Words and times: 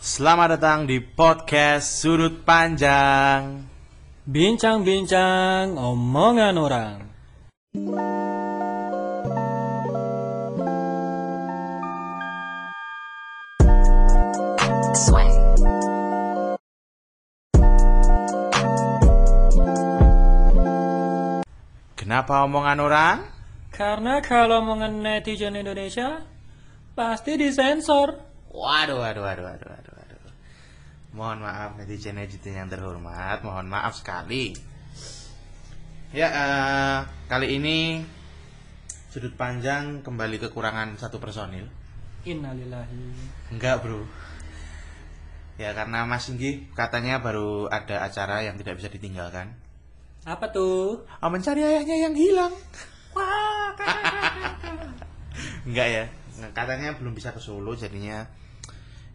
Selamat 0.00 0.56
datang 0.56 0.88
di 0.88 0.96
podcast 0.96 2.00
Sudut 2.00 2.40
Panjang. 2.40 3.68
Bincang-bincang 4.24 5.76
omongan 5.76 6.56
orang. 6.56 7.04
Kenapa 21.92 22.48
omongan 22.48 22.78
orang? 22.80 23.16
Karena 23.68 24.24
kalau 24.24 24.64
omongan 24.64 25.04
netizen 25.04 25.60
Indonesia 25.60 26.24
pasti 26.96 27.36
disensor. 27.36 28.32
Waduh, 28.50 28.98
waduh, 28.98 29.22
waduh, 29.22 29.44
waduh, 29.46 29.68
waduh, 29.70 29.70
waduh. 29.70 29.89
Mohon 31.10 31.42
maaf 31.42 31.74
netizen-netizen 31.74 32.54
yang 32.54 32.70
terhormat, 32.70 33.42
mohon 33.42 33.66
maaf 33.66 33.98
sekali. 33.98 34.54
Ya, 36.14 36.30
eh, 36.30 36.98
kali 37.26 37.58
ini 37.58 37.98
sudut 39.10 39.34
panjang 39.34 40.06
kembali 40.06 40.38
kekurangan 40.38 40.94
satu 40.94 41.18
personil. 41.18 41.66
Innalillahi. 42.22 43.10
Enggak, 43.50 43.82
bro. 43.82 44.06
Ya, 45.58 45.74
karena 45.74 46.06
Mas 46.06 46.30
Singgi 46.30 46.70
katanya 46.78 47.18
baru 47.18 47.66
ada 47.66 48.06
acara 48.06 48.46
yang 48.46 48.54
tidak 48.54 48.78
bisa 48.78 48.86
ditinggalkan. 48.86 49.50
Apa 50.22 50.54
tuh? 50.54 51.10
Ah, 51.18 51.26
mencari 51.26 51.66
ayahnya 51.66 52.06
yang 52.06 52.14
hilang. 52.14 52.54
Enggak 55.66 55.88
ya, 55.90 56.04
katanya 56.54 56.94
belum 56.94 57.18
bisa 57.18 57.34
ke 57.34 57.42
Solo 57.42 57.74
jadinya 57.74 58.30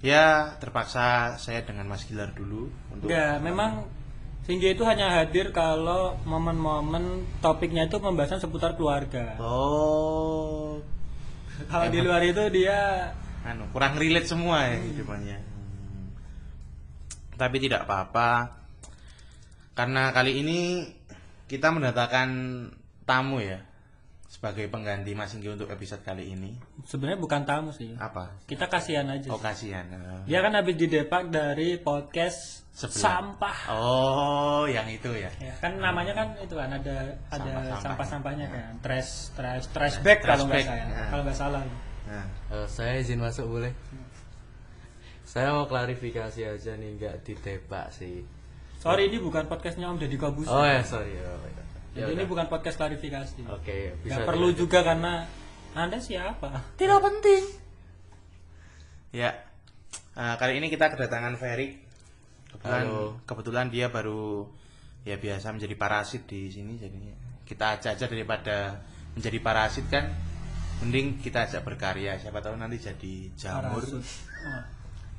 ya 0.05 0.53
terpaksa 0.61 1.35
saya 1.41 1.65
dengan 1.65 1.89
Mas 1.89 2.05
Gilar 2.05 2.29
dulu 2.37 2.69
untuk 2.93 3.09
Enggak, 3.09 3.41
memang 3.41 3.89
Singgi 4.45 4.77
itu 4.77 4.85
hanya 4.85 5.09
hadir 5.09 5.49
kalau 5.49 6.21
momen-momen 6.21 7.25
topiknya 7.41 7.89
itu 7.89 7.97
pembahasan 7.97 8.37
seputar 8.37 8.77
keluarga. 8.77 9.41
Oh, 9.41 10.77
Kalau 11.65 11.89
di 11.89 11.97
luar 11.97 12.21
itu 12.21 12.45
dia 12.53 13.09
anu 13.41 13.65
kurang 13.73 13.97
relate 13.97 14.29
semua 14.29 14.69
ya 14.69 14.77
hidupannya. 14.85 15.37
Hmm. 15.41 16.05
Tapi 17.41 17.57
tidak 17.57 17.89
apa-apa. 17.89 18.53
Karena 19.73 20.13
kali 20.13 20.37
ini 20.37 20.85
kita 21.49 21.73
mendatangkan 21.73 22.29
tamu 23.09 23.41
ya 23.41 23.65
sebagai 24.35 24.67
pengganti 24.67 25.15
Mas 25.15 25.31
Singgi 25.31 25.47
untuk 25.47 25.71
episode 25.71 26.03
kali 26.03 26.27
ini. 26.29 26.51
sebenarnya 26.83 27.15
bukan 27.15 27.41
tamu 27.43 27.71
sih. 27.71 27.95
Apa? 27.95 28.35
Kita 28.43 28.67
kasihan 28.67 29.07
aja. 29.07 29.31
Oh, 29.31 29.39
kasihan. 29.39 29.87
Eh. 29.87 30.27
Dia 30.27 30.43
kan 30.43 30.51
habis 30.51 30.75
didepak 30.75 31.31
dari 31.31 31.79
podcast 31.79 32.67
Sebelah. 32.69 32.99
sampah. 32.99 33.57
Oh, 33.71 34.67
yang 34.67 34.83
itu 34.85 35.07
ya. 35.09 35.31
Ya, 35.39 35.55
kan 35.57 35.79
namanya 35.79 36.11
kan 36.13 36.27
itu 36.37 36.51
kan 36.51 36.67
ada 36.67 37.15
ada 37.25 37.39
Sampah-sampah. 37.39 37.79
sampah-sampahnya 37.79 38.47
kan. 38.51 38.71
Trash 38.83 39.31
trash 39.31 39.65
trash 39.71 39.95
bag 40.03 40.19
kalau 40.19 40.43
nggak 40.45 40.61
salah. 40.61 40.83
ya. 40.83 41.05
Kalau 41.07 41.23
nggak 41.23 41.37
salah. 41.39 41.61
Nah, 42.05 42.25
Eh, 42.51 42.67
saya 42.67 42.93
izin 42.99 43.17
masuk 43.17 43.47
boleh? 43.49 43.71
Saya 45.23 45.51
mau 45.51 45.65
klarifikasi 45.65 46.41
aja 46.45 46.71
nih, 46.75 46.89
nggak 46.95 47.15
ditebak 47.23 47.89
sih. 47.89 48.21
Sorry 48.77 49.09
ini 49.09 49.17
bukan 49.17 49.47
podcastnya 49.47 49.89
Om 49.89 49.97
Deddy 49.97 50.15
Kobusi. 50.15 50.47
Oh 50.47 50.61
ya, 50.61 50.83
sorry. 50.83 51.17
Oh, 51.17 51.39
ya. 51.41 51.64
Ya 51.95 52.03
Jadi 52.03 52.11
ini 52.11 52.21
udah. 52.21 52.29
bukan 52.29 52.45
podcast 52.47 52.75
klarifikasi. 52.75 53.41
Oke, 53.47 53.95
bisa. 54.03 54.19
Nggak 54.19 54.27
perlu 54.27 54.51
dilanjut. 54.51 54.59
juga 54.59 54.79
karena 54.83 55.13
Anda 55.71 55.97
siapa? 55.97 56.75
tidak 56.75 56.99
penting. 56.99 57.43
Ya, 59.09 59.31
eh, 60.13 60.35
kali 60.35 60.59
ini 60.59 60.67
kita 60.67 60.91
kedatangan 60.91 61.35
Ferry. 61.35 61.79
Kebetulan, 62.51 62.83
Halo. 62.83 63.19
kebetulan 63.23 63.67
dia 63.67 63.87
baru 63.87 64.47
ya 65.03 65.15
biasa 65.15 65.51
menjadi 65.51 65.75
parasit 65.75 66.23
di 66.25 66.47
sini, 66.47 66.75
jadinya 66.75 67.15
kita 67.43 67.79
ajak 67.79 67.95
aja 67.95 68.05
daripada 68.07 68.83
menjadi 69.11 69.39
parasit 69.39 69.87
kan, 69.87 70.11
mending 70.79 71.15
kita 71.17 71.47
ajak 71.47 71.63
berkarya. 71.63 72.15
Siapa 72.17 72.39
tahu 72.39 72.55
nanti 72.55 72.75
jadi 72.77 73.13
jamur. 73.33 73.79
Parasut. 73.79 74.03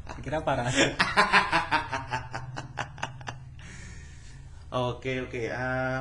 Oh, 0.07 0.17
kira 0.21 0.41
parasut. 0.41 0.93
Oke 4.69 5.23
oke. 5.23 5.43
eh, 5.47 5.99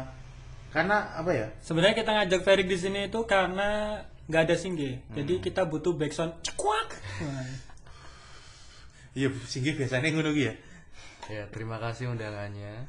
karena 0.75 1.16
apa 1.16 1.31
ya? 1.31 1.47
Sebenarnya 1.63 1.96
kita 1.96 2.12
ngajak 2.12 2.41
Ferik 2.44 2.68
di 2.68 2.75
sini 2.75 3.08
itu 3.08 3.24
karena 3.24 4.03
nggak 4.28 4.44
ada 4.44 4.56
singge. 4.59 5.00
Hmm. 5.08 5.24
Jadi 5.24 5.40
kita 5.40 5.63
butuh 5.63 5.96
backsound 5.96 6.44
cekwak. 6.44 7.00
Wah. 7.24 7.47
Iya, 9.16 9.31
singgi 9.47 9.72
biasanya 9.80 10.12
ngono 10.12 10.36
ya. 10.36 10.52
Ya, 11.31 11.47
terima 11.47 11.80
kasih 11.80 12.12
undangannya. 12.12 12.84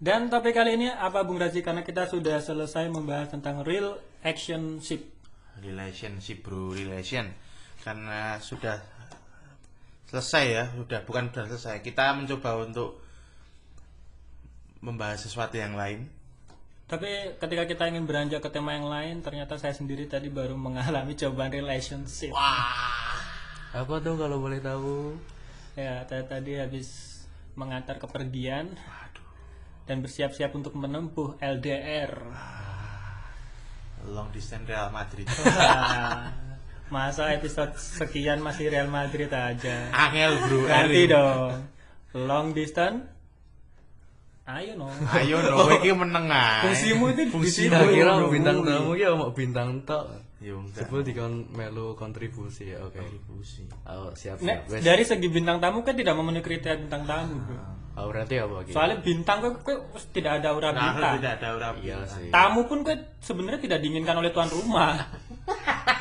Dan 0.00 0.32
topik 0.32 0.56
kali 0.56 0.80
ini 0.80 0.88
apa 0.88 1.20
Bung 1.20 1.36
Razi 1.36 1.60
karena 1.60 1.84
kita 1.84 2.08
sudah 2.08 2.40
selesai 2.40 2.88
membahas 2.88 3.28
tentang 3.28 3.60
real 3.60 4.00
action 4.24 4.80
ship. 4.80 5.20
relationship 5.60 6.40
bro 6.40 6.72
relation 6.72 7.28
karena 7.84 8.40
sudah 8.40 8.80
selesai 10.08 10.44
ya 10.48 10.64
sudah 10.72 11.04
bukan 11.04 11.28
sudah 11.30 11.46
selesai 11.52 11.84
kita 11.84 12.16
mencoba 12.16 12.64
untuk 12.64 12.98
membahas 14.80 15.20
sesuatu 15.20 15.60
yang 15.60 15.76
lain 15.76 16.08
Tapi 16.90 17.38
ketika 17.38 17.64
kita 17.70 17.86
ingin 17.86 18.02
beranjak 18.02 18.42
ke 18.42 18.50
tema 18.50 18.74
yang 18.74 18.90
lain, 18.90 19.22
ternyata 19.22 19.54
saya 19.54 19.70
sendiri 19.70 20.10
tadi 20.10 20.26
baru 20.26 20.58
mengalami 20.58 21.14
cobaan 21.14 21.54
relationship. 21.54 22.34
Apa 23.70 24.02
tuh 24.02 24.18
kalau 24.18 24.42
boleh 24.42 24.58
tahu? 24.58 25.14
Ya, 25.78 26.02
saya 26.10 26.26
tadi 26.26 26.58
habis 26.58 27.22
mengantar 27.54 28.02
kepergian 28.02 28.74
dan 29.86 30.02
bersiap-siap 30.02 30.50
untuk 30.50 30.74
menempuh 30.74 31.38
LDR. 31.38 32.10
long 34.10 34.32
distance 34.32 34.64
Real 34.64 34.88
Madrid 34.88 35.28
Wah, 35.28 36.32
Masa 36.94 37.30
episode 37.36 37.76
sekian 37.76 38.40
masih 38.40 38.72
Real 38.72 38.88
Madrid 38.90 39.28
aja. 39.30 39.92
angel 39.94 40.40
bro 40.42 40.60
Ganti 40.66 41.02
dong. 41.06 41.54
Long 42.18 42.50
distance. 42.50 43.19
Ayo 44.50 44.72
no. 44.74 44.90
ayo 45.18 45.36
no 45.46 45.54
kowe 45.62 45.74
iki 45.78 45.94
meneng 45.94 46.26
ae 46.26 46.66
Fungsimu 46.66 47.04
itu 47.14 47.20
di 47.26 47.30
Fungsi 47.30 47.70
kira 47.70 48.18
bintang 48.26 48.66
tamu 48.66 48.92
ya 48.98 49.14
mau 49.14 49.30
bintang 49.30 49.86
tok. 49.86 50.10
yo 50.40 50.56
enggak 50.58 50.88
Sebelum 50.88 51.04
dikon 51.04 51.32
melu 51.52 51.92
kontribusi 52.00 52.72
ya, 52.72 52.80
oke. 52.80 52.96
Kontribusi. 52.96 53.68
Oh, 53.84 54.08
siap 54.16 54.40
Nek, 54.40 54.72
siap. 54.72 54.80
Dari 54.80 55.04
segi 55.04 55.28
bintang 55.28 55.60
tamu 55.60 55.84
kan 55.84 55.92
tidak 55.92 56.16
memenuhi 56.16 56.40
kriteria 56.40 56.80
bintang 56.80 57.04
tamu, 57.04 57.36
Bro. 57.44 57.60
Oh, 58.00 58.08
berarti 58.08 58.40
apa 58.40 58.52
lagi? 58.64 58.72
Soalnya 58.72 58.98
bintang 59.04 59.44
kok 59.44 59.60
kok 59.68 60.00
tidak 60.16 60.40
ada 60.40 60.56
aura 60.56 60.72
nah 60.72 60.96
bintang. 60.96 61.20
tidak 61.20 61.32
ada 61.36 61.48
ora 61.52 61.68
Iya 61.76 61.98
sih. 62.08 62.32
Tamu 62.32 62.64
pun 62.64 62.80
kok 62.88 62.96
sebenarnya 63.20 63.60
tidak 63.60 63.78
diinginkan 63.84 64.16
oleh 64.16 64.32
tuan 64.32 64.48
rumah. 64.48 65.12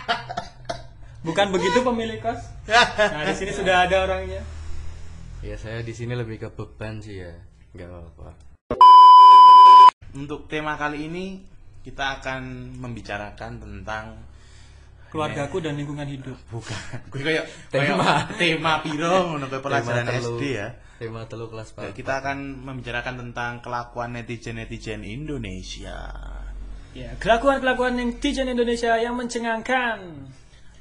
Bukan 1.27 1.51
begitu 1.51 1.83
pemilik 1.83 2.23
kos? 2.23 2.39
Nah, 2.71 3.27
di 3.27 3.35
sini 3.35 3.51
sudah 3.51 3.83
ada 3.83 4.07
orangnya. 4.07 4.39
Ya, 5.43 5.59
saya 5.59 5.83
di 5.83 5.91
sini 5.91 6.15
lebih 6.15 6.39
ke 6.39 6.47
beban 6.47 7.03
sih 7.03 7.19
ya. 7.19 7.35
Enggak 7.71 7.87
apa-apa. 7.87 8.29
untuk 10.11 10.49
tema 10.49 10.73
kali 10.73 11.05
ini 11.05 11.25
kita 11.79 12.17
akan 12.19 12.41
membicarakan 12.75 13.51
tentang 13.57 14.05
Keluargaku 15.09 15.57
dan 15.59 15.73
lingkungan 15.73 16.05
hidup. 16.05 16.37
bukan 16.49 16.77
gue 17.09 17.21
kayak 17.23 17.45
Tema. 17.73 18.29
kayak 18.29 18.37
tema 18.37 18.73
piro 18.79 19.09
ngono 19.27 19.45
kayak 19.47 19.63
pelajaran 19.63 20.01
Tema 20.03 20.13
telu- 20.15 20.37
SD 20.37 20.43
ya 20.51 20.67
Tema 20.97 21.21
telu 21.25 21.45
kelas 21.47 21.69
Pak. 21.71 21.93
kita 21.93 22.13
akan 22.19 22.37
membicarakan 22.61 23.15
tentang 23.19 23.51
kelakuan 23.59 24.11
netizen-netizen 24.11 25.01
Indonesia. 25.01 26.11
Ya, 26.91 27.15
kelakuan-kelakuan 27.15 27.95
netizen 27.95 28.45
Indonesia 28.45 28.97
yang 28.97 29.15
mencengangkan. 29.15 30.27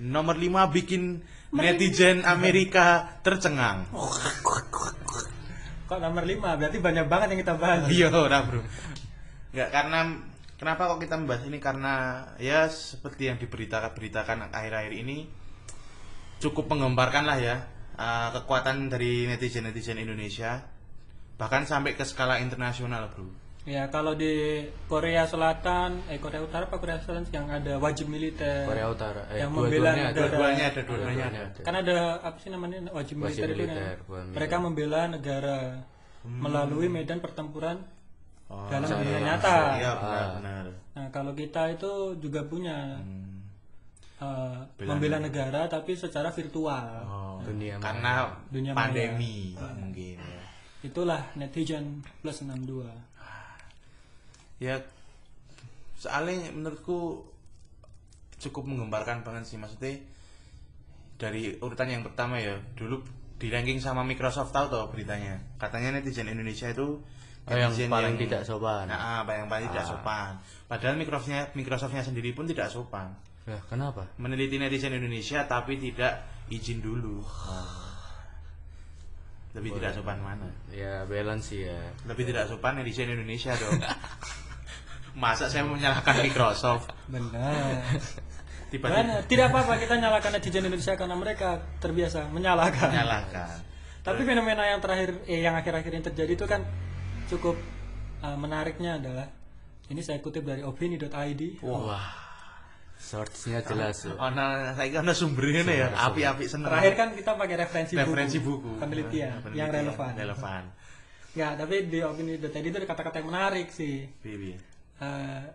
Nomor 0.01 0.35
5 0.35 0.75
bikin 0.75 1.23
netizen 1.51 2.25
Amerika 2.25 3.21
tercengang. 3.21 3.87
Kok 5.89 6.01
nomor 6.05 6.29
5? 6.29 6.61
Berarti 6.61 6.79
banyak 6.79 7.07
banget 7.09 7.27
yang 7.33 7.41
kita 7.41 7.55
bahas. 7.57 7.89
Iya, 7.89 8.13
ora, 8.13 8.45
Bro. 8.45 8.61
Enggak 9.57 9.69
karena 9.73 10.01
kenapa 10.61 10.93
kok 10.93 11.01
kita 11.01 11.17
membahas 11.17 11.43
ini 11.49 11.59
karena 11.59 11.95
ya 12.37 12.69
seperti 12.69 13.33
yang 13.33 13.41
diberitakan-beritakan 13.41 14.53
akhir-akhir 14.53 14.93
ini 14.93 15.25
cukup 16.45 16.69
menggemparkan 16.69 17.25
lah 17.25 17.39
ya 17.41 17.57
uh, 17.97 18.29
kekuatan 18.37 18.93
dari 18.93 19.25
netizen-netizen 19.27 19.97
Indonesia 19.97 20.63
bahkan 21.41 21.65
sampai 21.65 21.97
ke 21.97 22.05
skala 22.05 22.43
internasional, 22.45 23.09
Bro. 23.09 23.48
Ya, 23.69 23.85
kalau 23.87 24.17
di 24.17 24.65
Korea 24.89 25.29
Selatan, 25.29 26.01
eh 26.09 26.17
Korea 26.17 26.41
Utara 26.41 26.65
apa 26.65 26.81
Korea 26.81 26.97
Selatan 26.97 27.29
yang 27.29 27.47
ada 27.47 27.77
wajib 27.77 28.09
militer. 28.09 28.65
Korea 28.65 28.89
Utara. 28.89 29.29
Eh, 29.29 29.45
Yang 29.45 29.51
membela 29.53 29.91
negara. 29.93 30.17
Dua-duanya 30.17 30.65
ada, 30.67 30.81
dua-duanya 30.81 31.25
Dua-duanya 31.29 31.41
ada. 31.45 31.61
Kan 31.61 31.75
ada 31.77 31.97
apa 32.19 32.37
sih 32.39 32.49
namanya 32.49 32.79
wajib 32.89 33.21
Wajib 33.21 33.45
militer, 33.45 33.47
itu 33.47 33.61
militer, 33.61 33.77
kan? 33.77 34.07
bukan 34.09 34.25
Mereka 34.33 34.57
membela 34.59 35.01
negara 35.07 35.59
melalui 36.25 36.89
medan 36.89 37.21
pertempuran 37.21 37.85
Oh, 38.49 38.65
dalam 38.67 38.89
secara 38.89 39.05
dunia 39.05 39.13
langsung, 39.13 39.29
nyata. 39.29 39.57
Iya, 39.77 39.91
Ah. 39.93 39.97
benar-benar. 40.01 40.65
Nah, 40.97 41.07
kalau 41.13 41.33
kita 41.35 41.63
itu 41.69 41.93
juga 42.17 42.41
punya 42.43 42.97
Hmm. 42.97 43.45
eh, 44.17 44.59
Bela 44.75 44.89
membela 44.89 45.19
negara 45.21 45.69
tapi 45.69 45.93
secara 45.93 46.33
virtual. 46.33 46.89
Oh. 47.05 47.27
dunia 47.39 47.77
maya. 47.77 47.85
karena 47.85 48.13
Dunia 48.49 48.73
pandemi 48.73 49.53
mungkin 49.55 50.17
ya. 50.19 50.43
Itulah 50.81 51.29
netizen 51.35 52.01
plus 52.19 52.41
62. 52.41 52.89
Ya 54.59 54.83
soalnya 55.95 56.51
menurutku 56.51 57.27
cukup 58.39 58.63
menggembarkan 58.65 59.23
banget 59.23 59.45
sih 59.45 59.57
maksudnya 59.57 59.99
dari 61.15 61.59
urutan 61.59 61.89
yang 61.89 62.03
pertama 62.03 62.39
ya 62.39 62.55
dulu 62.75 63.03
di 63.35 63.49
ranking 63.49 63.79
sama 63.79 64.03
Microsoft 64.03 64.51
tahu 64.51 64.67
toh 64.69 64.87
beritanya 64.89 65.39
katanya 65.57 65.97
netizen 65.97 66.27
Indonesia 66.27 66.69
itu 66.69 66.99
Oh, 67.49 67.57
yang 67.57 67.73
paling 67.89 68.21
tidak 68.21 68.45
sopan. 68.45 68.85
nah 68.87 69.25
ah, 69.25 69.25
yang 69.25 69.49
paling 69.49 69.73
tidak 69.73 69.81
Ah. 69.81 69.89
sopan 69.89 70.31
padahal 70.69 70.95
Microsoftnya 70.95 71.49
Microsoftnya 71.55 72.05
sendiri 72.05 72.31
pun 72.31 72.45
tidak 72.45 72.69
sopan 72.69 73.09
Ya, 73.43 73.57
kenapa? 73.65 74.05
meneliti 74.21 74.61
netizen 74.61 74.93
Indonesia 74.93 75.49
tapi 75.49 75.81
tidak 75.81 76.21
izin 76.47 76.85
dulu 76.85 77.25
lebih 79.57 79.81
tidak 79.81 79.97
sopan 79.97 80.21
mana 80.21 80.45
Ya 80.69 81.09
balance 81.09 81.49
sih 81.49 81.65
ya. 81.65 81.81
lebih 82.05 82.29
tidak 82.29 82.47
sopan 82.47 82.77
netizen 82.77 83.09
Indonesia 83.09 83.57
dong 83.57 83.81
masa 85.19 85.51
saya 85.51 85.67
menyalahkan 85.67 86.15
Microsoft 86.23 86.95
Benar. 87.11 87.83
tiba-tiba 88.71 89.03
Dan 89.03 89.07
tidak 89.27 89.47
apa-apa 89.51 89.75
kita 89.83 89.99
nyalakan 89.99 90.31
netizen 90.39 90.63
Indonesia 90.63 90.95
karena 90.95 91.17
mereka 91.19 91.49
terbiasa 91.83 92.31
menyalahkan. 92.31 92.95
menyalahkan 92.95 93.67
Tapi 94.07 94.25
fenomena 94.25 94.65
yang 94.65 94.81
terakhir, 94.81 95.21
eh, 95.29 95.45
yang 95.45 95.53
akhir-akhir 95.59 95.91
ini 95.93 96.05
terjadi 96.07 96.33
itu 96.33 96.47
kan 96.49 96.65
cukup 97.29 97.61
uh, 98.25 98.37
menariknya 98.39 98.97
adalah 98.97 99.29
ini 99.93 100.01
saya 100.01 100.23
kutip 100.25 100.49
dari 100.49 100.65
opini.id. 100.65 101.43
Wah. 101.61 102.29
Source-nya 102.99 103.63
jelas 103.63 104.11
loh. 104.11 104.19
oh 104.19 104.31
nah 104.35 104.75
saya 104.75 104.91
kan 104.91 105.07
sumbernya 105.15 105.63
nih 105.63 105.87
ya 105.87 105.89
api-api 106.11 106.51
seneng 106.51 106.67
Terakhir 106.67 106.95
kan 106.99 107.09
kita 107.15 107.31
pakai 107.39 107.57
referensi, 107.63 107.93
referensi 107.95 108.39
buku, 108.43 108.75
penelitian, 108.75 109.39
Penelitian, 109.39 109.55
yang 109.55 109.71
relevan. 109.71 110.13
relevan 110.19 110.63
Ya, 111.39 111.55
tapi 111.55 111.87
di 111.87 112.03
opini.id 112.03 112.51
itu 112.51 112.75
ada 112.75 112.89
kata-kata 112.91 113.23
yang 113.23 113.31
menarik 113.31 113.71
sih. 113.71 114.11
Bibi. 114.19 114.59
Uh, 114.99 115.47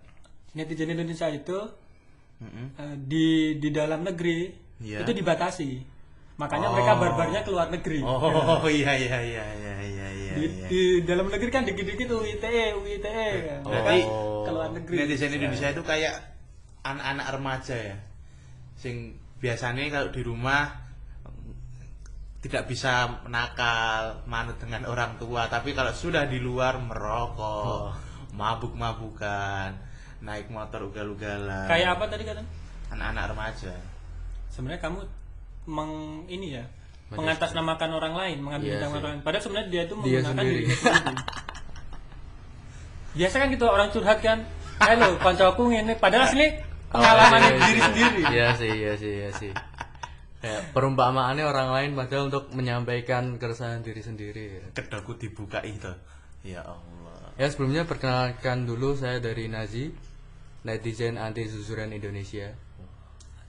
netizen 0.56 0.94
Indonesia 0.94 1.28
itu 1.28 1.57
uh, 1.60 2.95
di 2.95 3.60
di 3.60 3.69
dalam 3.75 4.07
negeri 4.07 4.63
Iya. 4.84 5.07
itu 5.07 5.12
dibatasi. 5.16 5.69
Makanya 6.36 6.74
mereka 6.74 6.98
barbarnya 6.98 7.42
ke 7.45 7.50
luar 7.54 7.69
negeri. 7.72 8.04
oh 8.04 8.66
iya 8.68 8.92
iya 8.98 9.18
iya 9.22 9.44
iya 9.54 9.74
iya 9.80 10.07
iya 10.12 10.34
di, 10.34 10.45
iya. 10.50 10.68
di 10.68 10.81
dalam 11.06 11.30
negeri 11.30 11.50
kan 11.54 11.63
dikit-dikit 11.63 12.10
UITE, 12.10 12.74
UITE. 12.84 13.12
kan. 13.48 13.60
Berarti 13.63 14.00
ke 14.44 14.51
luar 14.51 14.69
negeri. 14.75 14.95
netizen 14.98 15.31
Indonesia 15.31 15.69
itu 15.72 15.84
kayak 15.86 16.16
anak-anak 16.84 17.28
remaja 17.39 17.75
ya 17.80 17.98
sing 18.75 19.16
biasanya 19.39 19.88
kalau 19.88 20.12
di 20.12 20.22
rumah 20.28 20.84
tidak 22.44 22.68
bisa 22.68 23.24
nakal 23.31 24.28
manut 24.28 24.60
dengan 24.60 24.84
orang 24.92 25.16
tua 25.16 25.48
tapi 25.48 25.72
kalau 25.72 25.96
sudah 25.96 26.28
di 26.28 26.44
luar 26.44 26.75
merokok 26.84 27.96
mabuk-mabukan 28.34 29.78
naik 30.20 30.50
motor 30.50 30.84
ugal-ugalan 30.84 31.68
Kayak 31.68 31.96
apa 31.96 32.04
tadi 32.08 32.24
katanya? 32.24 32.50
anak-anak 32.90 33.24
remaja 33.30 33.74
Sebenarnya 34.50 34.82
kamu 34.82 35.00
meng 35.66 35.92
ini 36.28 36.58
ya 36.58 36.66
mengatasnamakan 37.10 37.90
orang 37.94 38.14
lain, 38.16 38.38
mengambil 38.42 38.74
Iya 38.74 38.82
sih. 38.82 38.90
orang 38.92 39.12
lain. 39.12 39.22
Padahal 39.22 39.44
sebenarnya 39.44 39.70
dia 39.70 39.82
itu 39.84 39.94
Dia 39.94 40.02
menggunakan 40.02 40.34
sendiri. 40.34 40.50
dirinya 40.56 40.76
sendiri. 40.82 41.16
Biasa 43.14 43.36
kan 43.38 43.48
gitu 43.48 43.66
orang 43.66 43.90
curhat 43.94 44.20
kan, 44.20 44.38
halo 44.80 45.10
koncoku 45.18 45.64
ini 45.70 45.94
padahal 45.94 46.26
asli 46.26 46.48
pengalamannya 46.90 47.46
Oh, 47.46 47.54
iya, 47.54 47.62
diri 47.62 47.78
iya. 47.78 47.86
sendiri. 47.86 48.22
Iya 48.26 48.48
sih, 48.56 48.72
iya 48.74 48.94
sih, 48.96 49.12
iya 49.16 49.30
sih. 49.32 49.52
Kayak 50.42 50.74
perumpamaannya 50.74 51.46
orang 51.46 51.70
lain 51.72 51.90
padahal 51.94 52.28
untuk 52.28 52.50
menyampaikan 52.50 53.38
keresahan 53.38 53.80
diri 53.80 54.02
sendiri. 54.02 54.46
kedoku 54.74 55.14
dibuka 55.16 55.62
itu 55.62 55.94
ya 56.42 56.66
Allah 56.66 56.93
Ya 57.34 57.50
sebelumnya 57.50 57.84
perkenalkan 57.84 58.70
dulu 58.70 58.94
saya 58.94 59.18
dari 59.18 59.50
Nazi, 59.50 59.90
netizen 60.62 61.18
anti 61.18 61.50
susuran 61.50 61.90
Indonesia. 61.90 62.54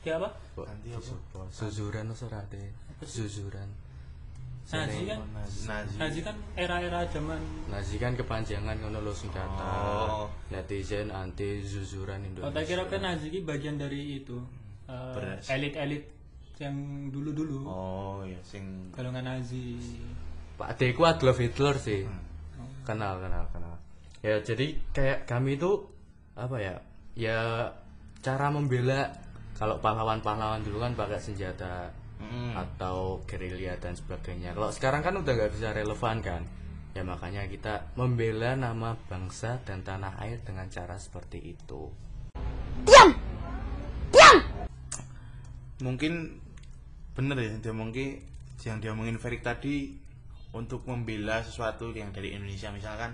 Dia 0.00 0.16
apa? 0.16 0.32
Anti 0.58 0.88
apa? 0.90 1.04
susu- 1.04 1.20
Susuran 1.52 2.08
serate? 2.12 2.72
Susuran. 3.00 3.68
Nazi 4.64 5.04
kan 5.04 5.20
Nazi 5.28 5.68
Nazi 6.00 6.20
kan 6.24 6.32
era-era 6.56 7.04
zaman 7.04 7.36
Nazi 7.68 8.00
kan 8.00 8.16
kepanjangan 8.16 8.80
ngono 8.80 9.04
lho 9.04 9.12
singkatan. 9.12 9.60
Oh. 9.60 10.32
Netizen 10.48 11.12
anti 11.12 11.60
susuran 11.60 12.24
Oh, 12.40 12.48
tak 12.48 12.64
Indonesia. 12.64 12.64
kira 12.64 12.82
kan 12.88 13.00
Nazi 13.04 13.28
ini 13.28 13.44
bagian 13.44 13.76
dari 13.76 14.24
itu 14.24 14.40
eh, 14.88 15.36
elit-elit 15.52 16.08
yang 16.56 16.72
dulu-dulu 17.12 17.60
oh 17.60 18.24
ya 18.24 18.40
sing 18.40 18.88
golongan 18.88 19.36
Nazi. 19.36 19.76
Pak 20.56 20.80
Deku 20.80 21.04
Adolf 21.04 21.36
Hitler 21.36 21.76
sih. 21.76 22.08
Kenal, 22.84 23.20
kenal, 23.20 23.44
kenal. 23.52 23.74
Ya 24.24 24.40
jadi 24.40 24.76
kayak 24.96 25.28
kami 25.28 25.60
itu 25.60 25.84
apa 26.34 26.56
ya? 26.58 26.76
Ya 27.14 27.70
cara 28.24 28.48
membela 28.50 29.12
kalau 29.54 29.78
pahlawan-pahlawan 29.78 30.64
dulu 30.66 30.82
kan 30.82 30.92
pakai 30.98 31.20
senjata 31.20 31.92
Mm. 32.14 32.54
atau 32.56 33.20
gerilya 33.26 33.76
dan 33.82 33.92
sebagainya. 33.98 34.54
Kalau 34.54 34.70
sekarang 34.70 35.02
kan 35.02 35.18
udah 35.18 35.34
nggak 35.34 35.52
bisa 35.52 35.74
relevan 35.74 36.22
kan. 36.24 36.42
Ya 36.94 37.02
makanya 37.02 37.44
kita 37.50 37.90
membela 37.98 38.54
nama 38.54 38.94
bangsa 39.10 39.58
dan 39.66 39.82
tanah 39.82 40.14
air 40.22 40.40
dengan 40.46 40.70
cara 40.70 40.94
seperti 40.96 41.42
itu. 41.42 41.90
mungkin 45.82 46.40
bener 47.12 47.36
ya 47.36 47.52
dia 47.60 47.74
mungkin 47.74 48.22
yang 48.64 48.80
dia 48.80 48.96
omongin 48.96 49.20
Ferik 49.20 49.44
tadi 49.44 49.92
untuk 50.54 50.86
membela 50.86 51.38
sesuatu 51.40 51.90
yang 51.90 52.08
dari 52.08 52.30
Indonesia 52.30 52.70
misalkan 52.70 53.12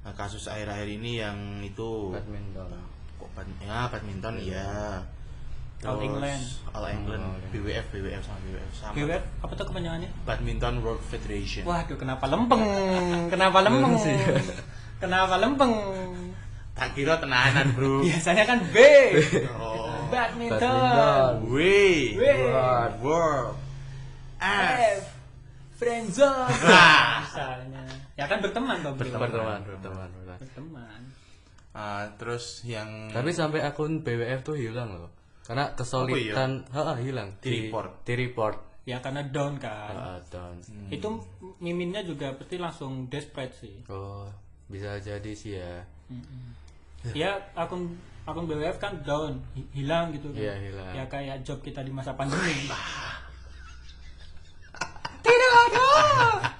eh, 0.00 0.14
kasus 0.14 0.46
akhir-akhir 0.46 0.88
ini 0.88 1.18
yang 1.18 1.36
itu 1.60 2.10
Badminton. 2.10 2.70
kok 3.16 3.30
bad- 3.32 3.58
ya 3.60 3.78
badminton 3.86 4.34
iya 4.38 4.70
All 5.82 5.98
Terus 5.98 6.06
England. 6.06 6.42
All 6.70 6.86
England 6.88 7.22
Oh, 7.24 7.34
iya. 7.34 7.48
BWF 7.50 7.86
BWF 7.90 8.22
sama 8.22 8.38
BWF 8.40 8.70
sama 8.72 8.94
BWF 8.94 9.22
apa 9.42 9.52
tuh 9.52 9.66
kepanjangannya? 9.66 10.10
Badminton 10.22 10.74
World 10.78 11.02
Federation 11.02 11.66
Waduh, 11.66 11.98
kenapa 11.98 12.24
lempeng? 12.24 12.62
Kenapa 13.34 13.58
lempeng? 13.60 13.94
Kenapa 14.96 15.34
lempeng? 15.36 15.72
tak 16.72 16.94
kira 16.94 17.18
tenanan 17.18 17.68
bro 17.74 18.00
Biasanya 18.06 18.46
kan 18.46 18.58
B. 18.64 18.76
oh 19.52 19.90
Badminton. 20.08 20.56
Badminton. 20.56 21.32
W 21.44 21.56
W. 22.14 22.22
World 22.46 22.94
World 23.02 23.54
F 24.38 24.78
F. 24.96 25.02
Friendzone. 25.82 26.46
Ah. 26.62 27.18
Misalnya. 27.26 27.82
Ya 28.14 28.30
kan 28.30 28.38
berteman 28.38 28.78
toh, 28.80 28.94
Bro. 28.94 29.02
Berteman, 29.02 29.60
berteman, 29.66 30.08
berteman. 30.14 30.38
Berteman. 30.38 31.00
Ah, 31.72 32.04
terus 32.14 32.62
yang 32.62 33.08
Tapi 33.08 33.32
sampai 33.32 33.64
akun 33.64 34.06
BWF 34.06 34.46
tuh 34.46 34.54
hilang 34.54 34.94
loh. 34.94 35.10
Karena 35.42 35.74
kesulitan, 35.74 36.62
ha 36.70 36.94
hilang. 36.96 37.34
Di 37.42 37.66
report. 37.66 38.06
Di 38.06 38.14
report. 38.14 38.56
Ya 38.82 38.98
karena 38.98 39.26
down 39.26 39.58
kan. 39.58 39.90
Ha, 39.90 40.22
down. 40.28 40.58
Itu 40.86 41.18
miminnya 41.58 42.02
juga 42.02 42.34
pasti 42.34 42.58
langsung 42.58 43.06
desperate 43.06 43.54
sih. 43.56 43.74
Oh, 43.88 44.26
bisa 44.66 44.98
jadi 44.98 45.32
sih 45.32 45.58
ya. 45.58 45.82
Ya 47.10 47.34
akun 47.54 47.98
akun 48.22 48.46
BWF 48.46 48.78
kan 48.78 49.02
down, 49.02 49.42
hi- 49.54 49.82
hilang 49.82 50.14
gitu 50.14 50.30
kan. 50.30 50.38
Iya, 50.38 50.54
hilang. 50.60 50.92
Ya 50.94 51.04
kayak 51.08 51.42
job 51.42 51.58
kita 51.58 51.82
di 51.82 51.90
masa 51.90 52.14
pandemi. 52.14 52.70
Ada. 55.72 56.52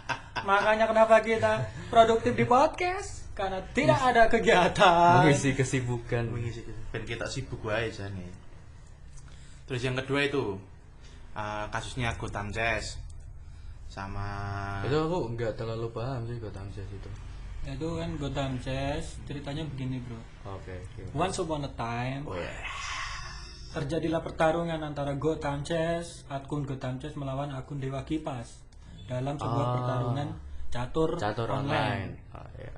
Makanya 0.42 0.90
kenapa 0.90 1.22
kita 1.22 1.52
produktif 1.86 2.34
di 2.34 2.42
podcast? 2.42 3.22
Karena 3.32 3.64
tidak 3.72 3.96
ada 3.96 4.28
kegiatan. 4.28 5.24
Mengisi 5.24 5.56
kesibukan. 5.56 6.28
mengisi 6.28 6.60
ben 6.92 7.06
kita 7.06 7.24
sibuk 7.24 7.64
wae 7.64 7.88
jane. 7.88 8.28
Terus 9.64 9.80
yang 9.80 9.96
kedua 9.96 10.26
itu 10.26 10.60
ah, 11.32 11.64
kasusnya 11.72 12.12
Gotham 12.20 12.52
Chess 12.52 13.00
sama 13.88 14.28
Itu 14.84 14.96
aku 15.08 15.32
nggak 15.32 15.56
terlalu 15.56 15.88
paham 15.92 16.28
sih 16.28 16.36
Gotham 16.36 16.68
Chess 16.72 16.88
itu. 16.92 17.10
Ya, 17.64 17.72
Itu 17.78 17.96
kan 17.96 18.10
Gotham 18.20 18.52
Chess 18.60 19.16
ceritanya 19.24 19.64
begini 19.64 20.02
bro. 20.04 20.18
Oke. 20.58 20.76
oke. 20.76 21.02
Once 21.16 21.40
upon 21.40 21.64
a 21.64 21.72
time 21.72 22.28
Oh 22.28 22.36
ya. 22.36 22.52
terjadilah 23.72 24.20
pertarungan 24.20 24.76
antara 24.84 25.16
Gotham 25.16 25.64
Chess, 25.64 26.28
akun 26.28 26.68
Gotham 26.68 27.00
Chess 27.00 27.16
melawan 27.16 27.48
akun 27.54 27.80
Dewa 27.80 28.04
Kipas 28.04 28.60
dalam 29.04 29.34
sebuah 29.34 29.64
Ah. 29.64 29.72
pertarungan 29.72 30.28
catur, 30.68 31.10
Catur 31.14 31.48
online. 31.48 32.16
Oh, 32.30 32.46
iya. 32.56 32.72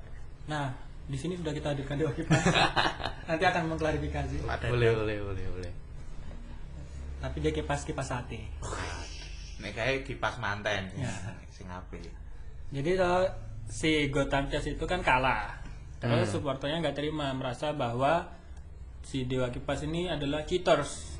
Nah, 0.46 0.66
di 1.04 1.14
sini 1.14 1.34
sudah 1.34 1.50
kita 1.50 1.70
hadirkan 1.70 1.94
Dewa 1.94 2.10
Kipas. 2.10 2.42
Nanti 3.28 3.44
akan 3.44 3.62
mengklarifikasi. 3.68 4.44
Boleh, 4.44 4.90
boleh, 4.92 5.16
boleh, 5.20 5.46
boleh. 5.48 5.72
Tapi 7.18 7.36
dia 7.40 7.50
kipas 7.50 7.82
kipas 7.82 8.04
sate. 8.06 8.40
nek 9.54 9.72
kayak 9.72 10.04
kipas 10.04 10.36
manten 10.36 10.90
Ya. 10.92 11.08
sing 11.48 11.64
apik. 11.66 12.04
Jadi 12.68 12.90
kalau 12.98 13.24
si 13.64 14.10
Gotham 14.10 14.50
Chess 14.50 14.66
itu 14.68 14.84
kan 14.84 15.00
kalah. 15.00 15.56
Terus 15.96 16.26
Hmm. 16.26 16.34
supporternya 16.34 16.82
nggak 16.82 16.98
terima, 16.98 17.32
merasa 17.32 17.72
bahwa 17.72 18.28
si 19.00 19.24
Dewa 19.24 19.48
Kipas 19.48 19.80
ini 19.82 20.04
adalah 20.06 20.42
cheaters. 20.42 21.13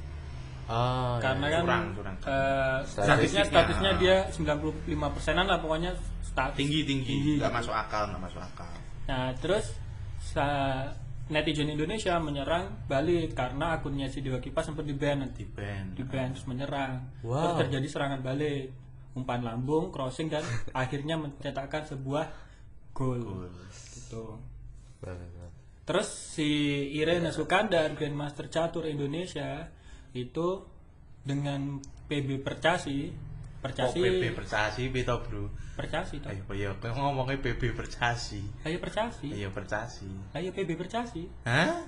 Oh, 0.65 1.17
karena 1.19 1.45
iya. 1.45 1.55
kan 1.55 1.63
Curang, 1.63 1.87
curang. 1.93 2.17
eh, 2.19 2.79
Statistiknya. 2.83 3.45
statusnya 3.45 3.45
statusnya 3.45 3.93
dia 3.97 4.17
95 4.33 4.81
persenan 5.13 5.45
lah 5.45 5.59
pokoknya 5.59 5.93
status 6.23 6.57
tinggi 6.57 6.81
tinggi 6.83 7.37
nggak 7.37 7.47
gitu. 7.47 7.59
masuk 7.61 7.75
akal 7.75 8.03
nggak 8.09 8.23
masuk 8.23 8.41
akal 8.41 8.73
Nah, 9.05 9.29
terus 9.37 9.77
sa- 10.19 10.89
netizen 11.25 11.69
Indonesia 11.69 12.17
menyerang 12.17 12.85
balik 12.85 13.33
karena 13.33 13.75
akunnya 13.75 14.09
si 14.09 14.21
Dewa 14.21 14.37
Kipas 14.39 14.65
sempat 14.67 14.85
di 14.85 14.93
ban 14.93 15.25
di 15.27 15.45
band 15.45 15.93
di 15.93 16.05
ban 16.05 16.33
terus 16.33 16.45
menyerang. 16.45 17.01
Wow. 17.21 17.33
Terus 17.33 17.55
terjadi 17.65 17.87
serangan 17.87 18.21
balik, 18.21 18.73
umpan 19.13 19.41
lambung, 19.41 19.89
crossing 19.89 20.29
dan 20.29 20.45
akhirnya 20.75 21.17
mencetakkan 21.17 21.85
sebuah 21.85 22.29
gol. 22.93 23.49
Gitu. 23.93 24.41
Terus 25.85 26.09
si 26.09 26.49
Irene 26.93 27.29
Sukandar 27.29 27.93
Grandmaster 27.93 28.49
Catur 28.49 28.85
Indonesia 28.85 29.69
itu 30.15 30.63
dengan 31.23 31.83
PB 32.07 32.41
Percasi, 32.41 33.11
Percasi, 33.59 33.97
PB 33.97 34.37
percasi 34.37 34.83
beta 34.89 35.17
bro 35.17 35.49
Percasi 35.75 36.21
toh. 36.21 36.29
ayo 36.29 36.45
ayo 36.49 36.71
kau 36.77 36.93
ngomongnya 36.93 37.41
PB 37.41 37.73
percasi 37.73 38.45
Ayo 38.63 38.77
Percasi. 38.77 39.33
ayo 39.33 39.49
percasi 39.51 40.05
Ayo 40.33 40.53
PB 40.53 40.77
Percasi. 40.77 41.25
hah 41.43 41.81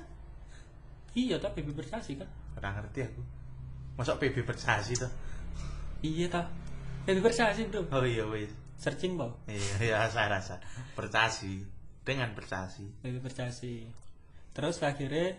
Iya 1.13 1.37
toh 1.37 1.53
PB 1.53 1.73
Percasi 1.73 2.17
kan? 2.17 2.27
kurang 2.53 2.75
ngerti 2.75 3.05
aku 3.05 3.21
masuk 3.95 4.17
PB 4.19 4.43
percasi 4.43 4.97
tuh 4.97 5.13
Iya 6.01 6.29
toh. 6.29 6.47
PB 7.05 7.21
Percasi, 7.21 7.69
Bro. 7.69 7.87
oh 7.89 8.03
iya 8.03 8.25
wis 8.27 8.51
Searching, 8.77 9.17
Bang. 9.17 9.37
iya 9.47 9.77
iya 9.79 9.99
saya 10.07 10.33
rasa 10.33 10.57
percasi 10.93 11.61
dengan 12.03 12.33
percasi 12.33 12.89
PB 13.01 13.21
Percasi. 13.21 13.85
Terus 14.53 14.81
akhirnya 14.81 15.37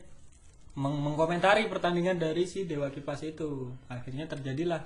meng- 0.77 1.01
mengkomentari 1.01 1.65
pertandingan 1.65 2.15
dari 2.15 2.45
si 2.45 2.63
Dewa 2.63 2.93
Kipas 2.93 3.25
itu. 3.25 3.73
Akhirnya 3.89 4.29
terjadilah 4.29 4.81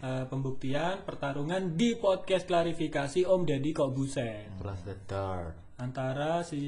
eh, 0.00 0.24
pembuktian 0.26 1.02
pertarungan 1.02 1.74
di 1.74 1.94
podcast 1.94 2.46
klarifikasi 2.46 3.22
Om 3.22 3.42
Deddy 3.42 3.70
kok 3.70 3.90
buset 3.90 4.50
Plus 4.56 4.80
the 4.82 4.94
Dark. 5.04 5.54
antara 5.78 6.42
si 6.42 6.62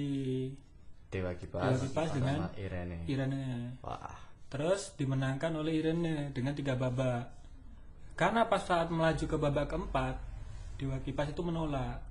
Dewa 1.09 1.31
Kipas, 1.35 1.63
Dewa 1.63 1.79
Kipas 1.79 2.09
dengan 2.11 2.39
Irene. 2.59 3.07
Irene. 3.07 3.45
Wah. 3.81 4.19
Terus 4.51 4.95
dimenangkan 4.95 5.55
oleh 5.55 5.79
Irene 5.79 6.31
dengan 6.31 6.55
tiga 6.55 6.75
babak. 6.75 7.31
Karena 8.15 8.47
pas 8.47 8.63
saat 8.63 8.91
melaju 8.91 9.23
ke 9.27 9.35
babak 9.35 9.67
keempat, 9.67 10.15
Dewa 10.79 10.99
Kipas 11.03 11.31
itu 11.31 11.43
menolak. 11.43 12.03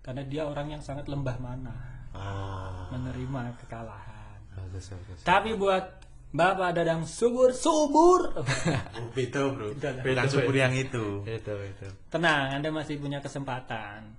Karena 0.00 0.24
dia 0.24 0.44
orang 0.44 0.72
yang 0.72 0.82
sangat 0.84 1.08
lembah 1.08 1.36
mana, 1.38 1.76
ah 2.12 2.88
menerima 2.92 3.56
kekalahan. 3.60 4.21
Bagus, 4.52 4.84
bagus. 4.88 5.18
Tapi 5.22 5.54
buat 5.54 6.00
Bapak 6.32 6.72
Dadang 6.72 7.04
subur 7.04 7.52
subur, 7.52 8.32
oh, 8.32 9.08
beda 9.12 9.52
bro 9.52 9.68
beda 9.76 10.24
subur 10.24 10.56
yang 10.56 10.72
itu 10.72 11.20
Itu, 11.22 11.52
itu. 11.60 11.86
tenang, 12.08 12.56
Anda 12.56 12.72
masih 12.72 12.96
punya 12.96 13.20
kesempatan. 13.20 14.16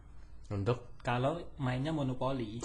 Untuk 0.47 0.93
Kalau 1.01 1.41
mainnya 1.57 1.89
monopoli, 1.89 2.61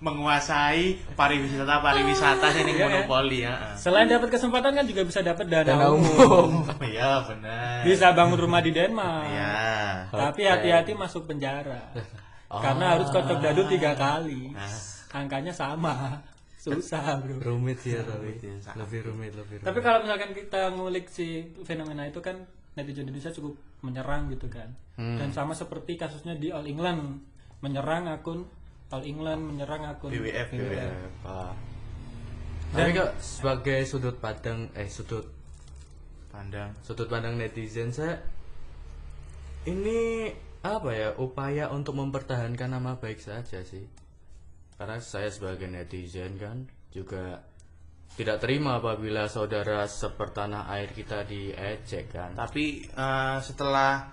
menguasai 0.00 1.14
pariwisata 1.14 1.80
pariwisata 1.80 2.48
ini 2.58 2.72
Iya, 2.72 2.80
kan? 2.80 2.88
monopoli 2.92 3.38
ya 3.40 3.54
selain 3.78 4.04
dapat 4.04 4.28
kesempatan 4.28 4.74
kan 4.74 4.84
juga 4.84 5.00
bisa 5.00 5.20
dapat 5.20 5.46
dana, 5.48 5.64
dana 5.64 5.86
umum. 5.92 6.60
iya 6.84 7.24
benar 7.24 7.80
Bisa 7.84 8.12
bangun 8.12 8.36
rumah 8.38 8.60
di 8.60 8.72
Denmark. 8.72 9.24
iya 9.28 9.54
Tapi 10.08 10.40
hati-hati 10.44 10.92
masuk 10.92 11.24
penjara. 11.24 11.88
Karena 12.62 12.84
harus 12.98 13.08
kocok 13.10 13.38
dadu 13.40 13.62
tiga 13.66 13.96
kali. 13.96 14.52
Angkanya 15.14 15.54
sama. 15.54 16.20
Susah, 16.64 17.20
Bro. 17.20 17.44
rumit 17.44 17.76
sih 17.84 17.92
ya 17.92 18.00
tapi. 18.02 18.40
Ya, 18.40 18.56
Lebih 18.72 19.12
rumit, 19.12 19.36
lebih 19.36 19.60
rumit. 19.60 19.68
Tapi 19.68 19.78
kalau 19.84 20.00
misalkan 20.00 20.32
kita 20.32 20.72
ngulik 20.72 21.12
si 21.12 21.52
fenomena 21.60 22.08
itu 22.08 22.24
kan 22.24 22.40
netizen 22.72 23.04
Indonesia 23.04 23.28
cukup 23.28 23.52
menyerang 23.84 24.32
gitu 24.32 24.48
kan. 24.48 24.72
Dan 24.96 25.28
sama 25.30 25.52
seperti 25.52 26.00
kasusnya 26.00 26.38
di 26.40 26.48
All 26.48 26.64
England 26.64 27.20
menyerang 27.60 28.08
akun 28.08 28.48
All 28.92 29.04
England 29.04 29.44
menyerang 29.44 29.84
akun 29.84 30.08
BWF 30.08 30.56
BWF 30.56 30.92
Pak. 31.20 31.52
Tapi 32.74 32.90
kok 32.96 33.10
sebagai 33.20 33.80
sudut 33.84 34.16
pandang 34.18 34.72
eh 34.72 34.88
sudut 34.88 35.28
pandang 36.32 36.74
sudut 36.82 37.06
pandang 37.06 37.38
netizen 37.38 37.94
saya 37.94 38.18
ini 39.64 40.28
apa 40.64 40.90
ya 40.96 41.08
upaya 41.20 41.68
untuk 41.68 42.00
mempertahankan 42.00 42.72
nama 42.72 42.96
baik 42.96 43.20
saja 43.20 43.60
sih. 43.60 43.84
Karena 44.80 44.96
saya 44.98 45.28
sebagai 45.28 45.68
netizen 45.68 46.40
kan 46.40 46.64
juga 46.88 47.44
tidak 48.16 48.40
terima 48.40 48.80
apabila 48.80 49.28
saudara 49.28 49.84
sepertanah 49.84 50.64
air 50.72 50.88
kita 50.96 51.28
diejek 51.28 52.08
kan. 52.16 52.32
Tapi 52.32 52.88
eh, 52.88 53.38
setelah 53.44 54.08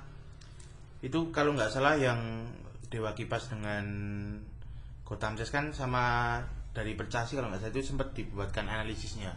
itu 0.99 1.31
kalau 1.31 1.55
nggak 1.55 1.71
salah 1.71 1.95
yang 1.95 2.51
Dewa 2.91 3.15
Kipas 3.15 3.47
dengan 3.47 3.85
Gotham 5.07 5.39
kan 5.39 5.71
sama 5.71 6.37
dari 6.75 6.99
Percasi 6.99 7.39
kalau 7.39 7.47
nggak 7.47 7.63
salah 7.63 7.73
itu 7.73 7.95
sempat 7.95 8.11
dibuatkan 8.11 8.67
analisisnya. 8.67 9.31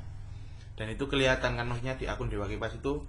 Dan 0.75 0.91
itu 0.91 1.07
kelihatan 1.07 1.55
kan 1.55 1.67
maksudnya 1.71 1.95
di 1.95 2.11
akun 2.11 2.27
Dewa 2.27 2.51
Kipas 2.51 2.75
itu 2.75 3.07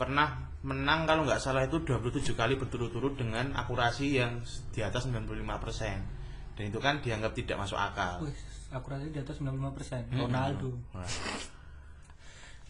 pernah 0.00 0.48
menang 0.64 1.04
kalau 1.04 1.28
nggak 1.28 1.40
salah 1.40 1.68
itu 1.68 1.84
27 1.84 2.32
kali 2.32 2.56
berturut-turut 2.56 3.20
dengan 3.20 3.52
akurasi 3.52 4.16
yang 4.16 4.40
di 4.72 4.80
atas 4.80 5.04
95% 5.08 6.56
dan 6.56 6.64
itu 6.64 6.78
kan 6.80 7.04
dianggap 7.04 7.36
tidak 7.36 7.56
masuk 7.60 7.76
akal 7.76 8.24
Wih, 8.24 8.36
akurasi 8.72 9.12
di 9.12 9.18
atas 9.20 9.36
95%. 9.40 10.16
Ronaldo. 10.16 10.76
Wah. 10.96 11.08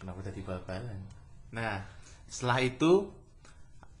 Kenapa 0.01 0.19
tadi 0.25 0.41
bal-balan? 0.41 0.99
Nah, 1.53 1.85
setelah 2.25 2.59
itu 2.63 3.11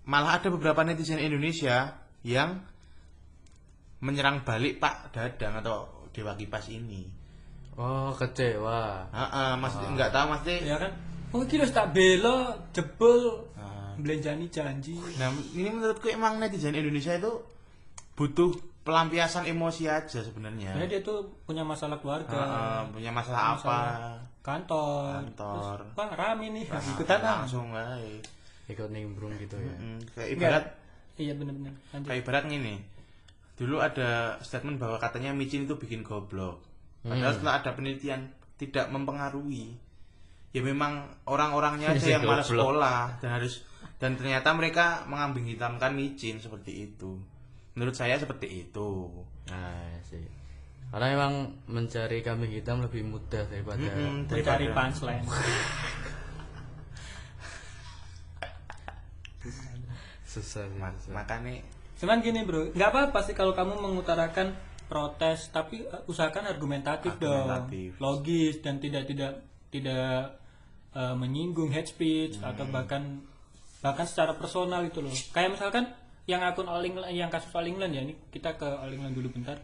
malah 0.07 0.41
ada 0.41 0.49
beberapa 0.49 0.81
netizen 0.81 1.21
Indonesia 1.21 2.01
yang 2.25 2.63
menyerang 4.01 4.41
balik 4.41 4.81
Pak 4.81 5.13
Dadang 5.13 5.61
atau 5.61 6.09
Dewa 6.09 6.33
Kipas 6.33 6.73
ini. 6.73 7.05
oh 7.77 8.11
kecewa 8.17 9.07
Heeh, 9.15 9.51
maksudnya 9.61 9.89
nggak 9.95 10.11
tahu 10.11 10.25
maksudnya. 10.35 10.59
Ya 10.65 10.75
kan? 10.81 10.91
Oh, 11.31 11.43
kira 11.43 11.63
tak 11.65 11.91
bela 11.91 12.53
jebol 12.69 13.47
Nah, 13.53 13.95
belanjani 13.95 14.47
janji. 14.47 14.95
Nah, 15.15 15.27
ini 15.51 15.67
menurutku 15.67 16.07
emang 16.07 16.37
netizen 16.37 16.73
Indonesia 16.73 17.13
itu 17.13 17.31
butuh 18.13 18.51
pelampiasan 18.81 19.45
emosi 19.45 19.85
aja 19.85 20.19
sebenarnya. 20.19 20.73
Karena 20.73 20.87
dia 20.87 20.99
tuh 20.99 21.23
punya 21.43 21.61
masalah 21.61 21.97
keluarga, 21.97 22.33
Heeh, 22.33 22.79
punya 22.91 23.11
masalah 23.11 23.55
apa? 23.55 23.79
kantor. 24.41 25.21
Kantor. 25.23 25.77
Terus, 25.85 25.95
Wah, 25.95 26.09
rame 26.11 26.45
nih, 26.49 26.65
ikutan 26.65 27.19
ah. 27.21 27.25
langsung 27.39 27.71
aja. 27.71 28.01
ikut 28.65 28.87
nimbrung 28.87 29.35
gitu 29.35 29.53
ya 29.53 29.75
Mm, 29.75 29.99
kayak 30.09 30.29
ibarat 30.31 30.65
Iya 31.19 31.35
bener-bener. 31.35 31.75
Lanjut. 31.91 32.07
kayak 32.07 32.19
ibarat 32.23 32.43
gini 32.47 32.75
dulu 33.53 33.77
ada 33.77 34.09
statement 34.39 34.79
bahwa 34.79 34.95
katanya 34.95 35.35
micin 35.35 35.67
itu 35.67 35.75
bikin 35.75 36.01
goblok 36.01 36.63
padahal 37.03 37.35
setelah 37.35 37.59
ada 37.59 37.75
penelitian 37.75 38.31
tidak 38.55 38.87
mempengaruhi 38.87 39.75
ya 40.51 40.61
memang 40.61 40.93
orang-orangnya 41.25 41.91
aja 41.93 42.07
yang 42.13 42.23
malas 42.23 42.45
sekolah 42.45 43.19
dan 43.19 43.29
harus 43.33 43.63
dan 43.97 44.15
ternyata 44.15 44.51
mereka 44.51 45.05
mengambing 45.05 45.47
hitamkan 45.47 45.91
micin 45.91 46.37
seperti 46.37 46.85
itu 46.85 47.17
menurut 47.73 47.93
saya 47.93 48.15
seperti 48.15 48.47
itu 48.63 49.07
nah 49.45 49.71
sih 50.03 50.25
karena 50.89 51.07
emang 51.13 51.33
mencari 51.65 52.19
kambing 52.19 52.51
hitam 52.51 52.79
lebih 52.79 52.99
mudah 53.01 53.47
daripada 53.47 53.79
Mm-mm, 53.79 54.27
Mencari 54.27 54.43
daripada- 54.43 54.91
punchline. 54.91 55.23
susah 60.25 60.63
sih, 60.65 60.77
Ma- 60.77 60.91
susah. 60.93 61.11
makanya 61.13 61.63
Cuman 61.95 62.17
gini 62.19 62.41
bro, 62.41 62.73
nggak 62.73 62.89
apa-apa 62.89 63.19
sih 63.21 63.31
kalau 63.31 63.53
kamu 63.53 63.77
mengutarakan 63.77 64.57
protes, 64.89 65.47
tapi 65.47 65.85
uh, 65.85 66.01
usahakan 66.07 66.49
argumentatif, 66.49 67.13
Argumentatif. 67.13 67.93
dong, 67.93 68.01
logis 68.01 68.57
dan 68.57 68.75
tidak 68.75 69.05
tidak 69.05 69.37
tidak 69.69 70.40
uh, 70.95 71.15
menyinggung 71.15 71.71
hate 71.71 71.89
speech 71.91 72.39
atau 72.41 72.67
bahkan 72.67 73.23
bahkan 73.81 74.05
secara 74.05 74.37
personal 74.37 74.85
itu 74.85 75.01
loh. 75.01 75.13
Kayak 75.33 75.57
misalkan 75.57 75.89
yang 76.29 76.45
akun 76.45 76.69
All 76.69 76.85
England, 76.85 77.11
yang 77.11 77.33
kasus 77.33 77.49
All 77.51 77.65
England 77.65 77.91
ya 77.97 78.01
ini 78.05 78.13
kita 78.29 78.55
ke 78.55 78.67
All 78.67 78.93
England 78.93 79.17
dulu 79.17 79.33
bentar. 79.33 79.57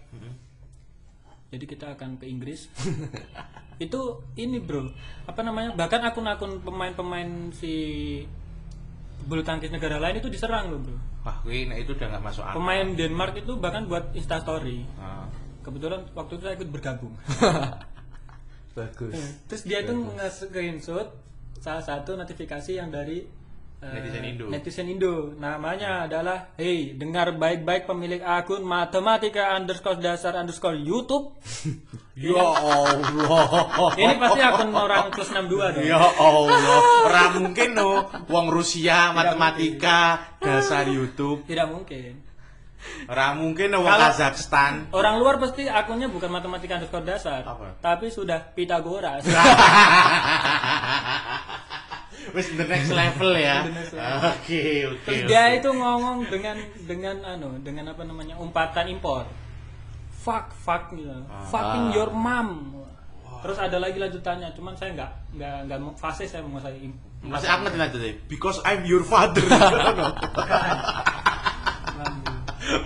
Jadi 1.48 1.64
kita 1.64 1.96
akan 1.96 2.20
ke 2.20 2.28
Inggris. 2.28 2.68
itu 3.86 4.00
ini 4.36 4.58
bro, 4.60 4.90
apa 5.30 5.42
namanya? 5.46 5.78
Bahkan 5.78 6.02
akun-akun 6.12 6.60
pemain-pemain 6.66 7.54
si 7.56 7.74
bulu 9.28 9.44
tangkis 9.44 9.70
negara 9.70 10.00
lain 10.00 10.24
itu 10.24 10.32
diserang 10.32 10.72
loh 10.72 10.80
bro. 10.80 10.98
wah 11.28 11.44
gue 11.44 11.68
nah 11.68 11.76
itu 11.76 11.92
udah 11.92 12.08
nggak 12.16 12.24
masuk 12.24 12.44
akal 12.48 12.64
Pemain 12.64 12.88
Denmark 12.96 13.36
itu 13.36 13.60
bahkan 13.60 13.84
buat 13.84 14.16
instastory. 14.16 14.88
Ah. 14.96 15.28
Kebetulan 15.60 16.08
waktu 16.16 16.40
itu 16.40 16.44
saya 16.48 16.56
ikut 16.56 16.70
bergabung. 16.72 17.12
bagus 18.78 19.18
Terus 19.50 19.64
dia 19.66 19.82
tuh 19.82 19.98
nge-screenshot 20.14 21.08
salah 21.58 21.82
satu 21.82 22.14
notifikasi 22.14 22.78
yang 22.78 22.94
dari 22.94 23.26
eh, 23.82 23.94
Netizen 23.94 24.26
Indo. 24.26 24.46
netizen 24.50 24.88
Indo. 24.90 25.14
Namanya 25.38 26.06
adalah 26.06 26.54
Hey, 26.54 26.94
dengar 26.94 27.34
baik-baik 27.34 27.90
pemilik 27.90 28.22
akun 28.22 28.62
matematika 28.62 29.58
underscore 29.58 29.98
dasar 29.98 30.38
underscore 30.38 30.78
YouTube. 30.78 31.34
Ya 32.18 32.34
Allah. 32.42 33.94
Ini 33.94 34.18
pasti 34.18 34.42
akun 34.42 34.74
orang 34.74 35.14
plus 35.14 35.30
62 35.30 35.78
dong. 35.78 35.86
Ya 35.86 36.02
Allah. 36.02 36.82
Ora 37.06 37.24
mungkin 37.38 37.78
no. 37.78 38.10
Wong 38.26 38.50
Rusia 38.50 39.14
matematika 39.14 40.26
dasar 40.42 40.90
YouTube. 40.90 41.46
Tidak 41.46 41.70
mungkin. 41.70 42.27
Ora 43.08 43.32
mungkin 43.34 43.72
Kalau- 43.72 43.88
Kazakhstan. 43.88 44.92
Orang 44.92 45.20
luar 45.20 45.40
pasti 45.40 45.64
akunnya 45.66 46.08
bukan 46.08 46.28
matematika 46.28 46.76
underscore 46.76 47.08
dasar, 47.08 47.42
Apa? 47.46 47.80
tapi 47.80 48.12
sudah 48.12 48.52
Pitagoras. 48.52 49.24
Wis 52.36 52.52
the 52.60 52.68
next 52.68 52.92
level 52.92 53.32
ya. 53.34 53.64
Oke, 54.36 54.84
oke. 54.86 55.00
Terus 55.08 55.20
oke. 55.24 55.30
dia 55.32 55.56
itu 55.56 55.70
ngomong 55.72 56.28
dengan 56.28 56.60
dengan 56.84 57.16
anu, 57.24 57.56
dengan 57.64 57.96
apa 57.96 58.04
namanya 58.04 58.36
umpatan 58.36 58.92
impor. 58.92 59.24
Fuck, 60.12 60.52
fuck 60.52 60.92
gitu. 60.92 61.24
Fucking 61.48 61.96
your 61.96 62.12
mom. 62.12 62.76
Terus 63.40 63.56
ada 63.56 63.80
lagi 63.80 63.96
lanjutannya, 63.96 64.52
cuman 64.52 64.76
saya 64.76 64.92
nggak 64.98 65.12
nggak 65.40 65.56
nggak 65.72 65.78
mau- 65.80 65.96
fase 65.96 66.28
saya 66.28 66.44
menguasai 66.44 66.84
impor. 66.84 67.08
Masih 67.24 67.48
aku 67.48 67.62
ngerti 67.66 67.80
lanjut 67.80 68.00
deh. 68.04 68.16
Because 68.28 68.60
I'm 68.62 68.84
your 68.84 69.08
father. 69.08 69.42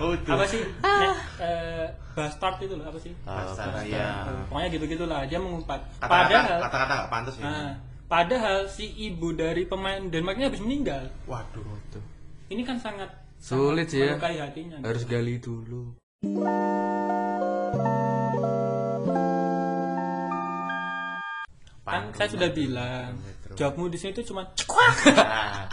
oh, 0.02 0.12
itu. 0.18 0.30
apa 0.34 0.44
sih? 0.50 0.62
Nek, 0.82 1.16
eh, 1.38 1.86
bastard 2.18 2.56
itu 2.66 2.74
loh, 2.74 2.86
apa 2.90 2.98
sih? 2.98 3.12
Bastard, 3.22 3.86
ya. 3.86 4.26
Eh, 4.26 4.42
Pokoknya 4.50 4.68
gitu-gitulah 4.74 5.20
dia 5.30 5.38
mengumpat. 5.38 5.80
Kata-kata 6.02 6.10
Padahal 6.10 6.58
kata-kata 6.66 6.92
nggak 6.98 7.10
pantas 7.10 7.34
ya. 7.38 7.44
nah, 7.46 7.70
padahal 8.10 8.58
si 8.66 8.86
ibu 8.98 9.30
dari 9.32 9.62
pemain 9.64 10.02
Denmark 10.10 10.36
ini 10.36 10.46
habis 10.50 10.62
meninggal. 10.62 11.08
Waduh. 11.30 11.62
Ini 12.50 12.62
kan 12.66 12.76
sangat 12.82 13.08
Sulit 13.40 13.88
sangat 13.88 13.90
sih 13.90 14.00
ya. 14.02 14.12
melukai 14.18 14.36
hatinya. 14.42 14.76
Harus 14.84 15.02
gali 15.06 15.38
dulu. 15.40 15.96
kan 21.82 22.08
saya 22.16 22.28
sudah 22.30 22.48
bilang 22.54 23.18
jawabmu 23.52 23.90
di 23.92 23.98
sini 24.00 24.16
itu 24.16 24.32
cuma 24.32 24.48
Nah. 25.12 25.68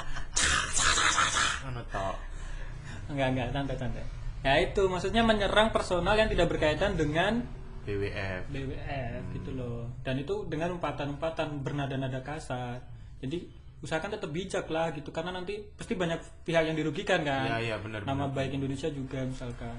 Enggak 3.09 3.27
enggak 3.33 3.47
santai 3.55 3.77
santai 3.77 4.03
ya 4.39 4.53
itu 4.59 4.87
maksudnya 4.87 5.21
menyerang 5.21 5.75
personal 5.75 6.15
yang 6.15 6.31
tidak 6.31 6.47
berkaitan 6.47 6.95
dengan 6.95 7.43
BWF. 7.83 8.53
BWF 8.53 9.21
gitu 9.33 9.51
loh. 9.57 9.89
Dan 10.05 10.21
itu 10.21 10.45
dengan 10.45 10.77
umpatan-umpatan 10.77 11.63
bernada-nada 11.65 12.21
kasar. 12.21 12.79
Jadi 13.19 13.49
usahakan 13.81 14.19
tetap 14.19 14.29
bijak 14.29 14.67
lah 14.69 14.91
gitu. 14.93 15.09
Karena 15.09 15.33
nanti 15.33 15.57
pasti 15.73 15.97
banyak 15.97 16.45
pihak 16.45 16.69
yang 16.69 16.77
dirugikan 16.77 17.25
kan? 17.25 17.49
Iya, 17.49 17.57
iya, 17.59 17.75
benar, 17.81 18.05
nama 18.05 18.29
benar. 18.29 18.35
baik 18.37 18.51
Indonesia 18.61 18.87
juga 18.91 19.25
misalkan. 19.25 19.75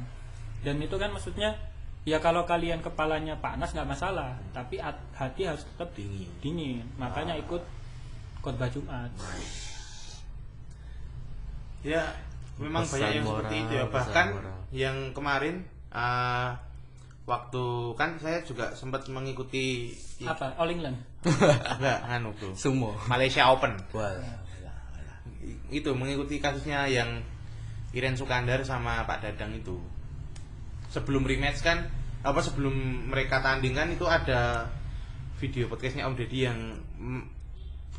Dan 0.61 0.76
itu 0.83 0.97
kan 0.99 1.12
maksudnya 1.14 1.57
ya 2.09 2.17
kalau 2.19 2.49
kalian 2.49 2.81
kepalanya 2.83 3.38
panas 3.38 3.71
nggak 3.73 3.88
masalah. 3.88 4.37
Tapi 4.50 4.81
at- 4.83 5.07
hati 5.14 5.47
harus 5.47 5.62
tetap 5.62 5.95
Dingin. 5.95 6.29
dingin. 6.43 6.85
Makanya 6.99 7.38
ikut 7.38 7.62
khotbah 8.43 8.69
Jumat. 8.73 9.12
Ya, 11.81 12.12
memang 12.61 12.85
Pesan 12.85 12.93
banyak 13.00 13.11
yang 13.11 13.25
moral, 13.25 13.37
seperti 13.40 13.55
itu 13.57 13.73
ya. 13.73 13.85
Bahkan 13.88 14.26
moral. 14.37 14.57
yang 14.71 14.97
kemarin 15.17 15.55
uh, 15.90 16.50
waktu 17.25 17.64
kan 17.95 18.11
saya 18.21 18.43
juga 18.43 18.75
sempat 18.75 19.07
mengikuti 19.09 19.95
apa 20.26 20.59
All 20.59 20.69
England 20.73 20.99
enggak 21.79 21.99
anu 22.11 22.35
bro 22.35 22.52
Semua. 22.59 22.93
Malaysia 23.07 23.49
Open 23.49 23.79
itu 25.71 25.90
mengikuti 25.95 26.43
kasusnya 26.43 26.90
yang 26.90 27.23
Iren 27.95 28.19
Sukandar 28.19 28.62
sama 28.67 29.07
Pak 29.07 29.23
Dadang 29.23 29.55
itu 29.55 29.79
sebelum 30.90 31.23
rematch 31.23 31.62
kan 31.62 31.87
apa 32.21 32.43
sebelum 32.43 33.07
mereka 33.09 33.40
tanding 33.40 33.73
kan 33.73 33.88
itu 33.88 34.05
ada 34.05 34.69
video 35.38 35.71
podcastnya 35.71 36.05
Om 36.05 36.19
Deddy 36.19 36.38
yang 36.45 36.59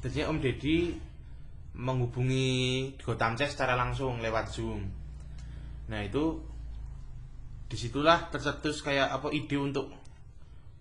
jadinya 0.03 0.29
Om 0.29 0.37
Deddy 0.43 0.93
menghubungi 1.77 2.93
Gotham 2.99 3.35
Chess 3.39 3.55
secara 3.55 3.79
langsung 3.79 4.19
lewat 4.19 4.51
Zoom 4.51 4.81
nah 5.87 5.99
itu 6.03 6.39
di 7.71 7.77
situlah 7.79 8.27
tercetus 8.27 8.83
kayak 8.83 9.07
apa 9.11 9.31
ide 9.31 9.55
untuk 9.55 9.91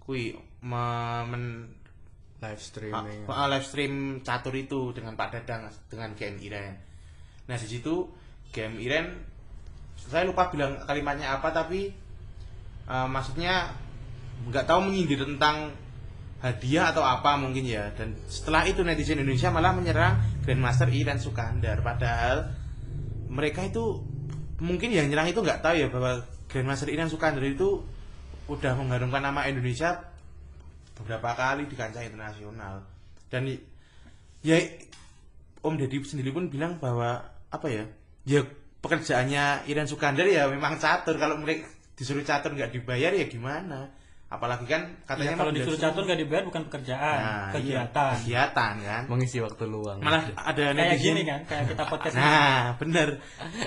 kui 0.02 0.34
me- 0.66 1.24
men- 1.30 1.80
Live 2.40 2.64
streaming. 2.64 3.28
Ah, 3.28 3.44
ah, 3.44 3.48
live 3.52 3.68
stream 3.68 4.24
catur 4.24 4.56
itu 4.56 4.96
dengan 4.96 5.12
Pak 5.12 5.28
Dadang 5.28 5.68
dengan 5.92 6.16
GM 6.16 6.40
Iren. 6.40 6.72
Nah 7.44 7.56
di 7.60 7.68
situ 7.68 8.08
GM 8.48 8.80
Iren 8.80 9.12
saya 10.00 10.24
lupa 10.24 10.48
bilang 10.48 10.80
kalimatnya 10.88 11.36
apa 11.36 11.52
tapi 11.52 11.92
eh, 12.88 13.08
maksudnya 13.12 13.76
nggak 14.48 14.64
tahu 14.64 14.88
menyindir 14.88 15.20
tentang 15.20 15.76
hadiah 16.40 16.90
atau 16.92 17.04
apa 17.04 17.36
mungkin 17.36 17.64
ya. 17.64 17.92
Dan 17.94 18.16
setelah 18.26 18.64
itu 18.64 18.80
netizen 18.80 19.20
Indonesia 19.20 19.52
malah 19.52 19.76
menyerang 19.76 20.20
Grandmaster 20.44 20.88
Iren 20.88 21.20
Sukandar. 21.20 21.84
Padahal 21.84 22.52
mereka 23.30 23.64
itu 23.64 24.02
mungkin 24.60 24.92
yang 24.92 25.08
nyerang 25.08 25.30
itu 25.30 25.40
nggak 25.40 25.60
tahu 25.60 25.74
ya 25.76 25.88
bahwa 25.92 26.24
Grandmaster 26.48 26.88
Iren 26.88 27.12
Sukandar 27.12 27.44
itu 27.44 27.84
udah 28.50 28.74
mengharumkan 28.74 29.22
nama 29.22 29.46
Indonesia 29.46 30.10
beberapa 30.98 31.32
kali 31.36 31.70
di 31.70 31.76
kancah 31.78 32.02
internasional. 32.02 32.82
Dan 33.30 33.46
i- 33.46 33.62
ya 34.42 34.58
Om 35.60 35.76
Deddy 35.76 36.00
sendiri 36.02 36.32
pun 36.32 36.48
bilang 36.48 36.80
bahwa 36.80 37.20
apa 37.52 37.68
ya 37.68 37.84
ya 38.24 38.40
pekerjaannya 38.80 39.68
Iren 39.68 39.86
Sukandar 39.86 40.24
ya 40.24 40.48
memang 40.48 40.80
catur. 40.80 41.20
Kalau 41.20 41.36
mereka 41.36 41.68
disuruh 42.00 42.24
catur 42.24 42.56
nggak 42.56 42.72
dibayar 42.72 43.12
ya 43.12 43.28
gimana 43.28 43.92
apalagi 44.30 44.62
kan 44.64 44.82
Ya, 44.86 45.04
katanya 45.10 45.34
kalau 45.34 45.50
mau 45.50 45.58
disuruh 45.58 45.74
catur 45.76 46.02
nggak 46.06 46.20
dibayar 46.22 46.44
bukan 46.46 46.62
pekerjaan 46.70 47.18
Nah, 47.18 47.26
iya, 47.26 47.50
kegiatan 47.50 48.12
kegiatan 48.16 48.74
kan 48.78 49.02
Mengisi 49.10 49.38
waktu 49.42 49.64
luang. 49.66 49.98
malah 49.98 50.22
ada 50.32 50.62
kayak 50.70 50.78
netizen 50.78 51.02
gini 51.02 51.22
kan 51.26 51.40
kayak 51.44 51.64
kita 51.68 51.82
podcast 51.92 52.14
ini. 52.14 52.22
Nah, 52.22 52.62
bener. 52.78 53.08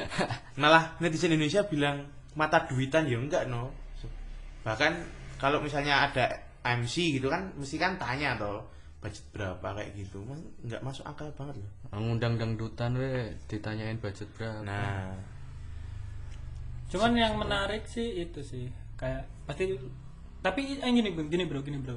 Malah 0.64 0.84
netizen 0.98 1.30
Indonesia 1.30 1.62
bilang 1.64 2.08
mata 2.34 2.64
duitan 2.64 3.04
ya 3.06 3.20
enggak 3.20 3.44
no. 3.46 3.76
Bahkan 4.64 4.92
kalau 5.36 5.60
misalnya 5.60 6.08
ada 6.08 6.32
MC 6.64 7.20
gitu 7.20 7.28
kan 7.28 7.52
mesti 7.54 7.76
kan 7.76 8.00
tanya 8.00 8.40
toh 8.40 8.64
budget 9.04 9.28
berapa 9.36 9.68
kayak 9.76 10.00
gitu. 10.00 10.24
Mas, 10.24 10.40
enggak 10.64 10.80
masuk 10.80 11.04
akal 11.04 11.28
banget 11.36 11.60
loh. 11.60 11.72
Ngundang 11.92 12.40
dangdutan 12.40 12.96
we 12.96 13.36
ditanyain 13.46 14.00
budget 14.00 14.32
berapa. 14.34 14.64
Nah, 14.64 15.12
cuman 16.88 17.12
yang 17.14 17.36
menarik 17.36 17.84
sih 17.84 18.22
itu 18.22 18.40
sih 18.40 18.72
kayak 18.96 19.28
pasti 19.44 19.76
tapi 20.44 20.78
eh, 20.78 20.92
gini 20.92 21.10
Bro, 21.10 21.24
gini 21.26 21.44
bro 21.48 21.60
gini 21.64 21.80
bro 21.80 21.96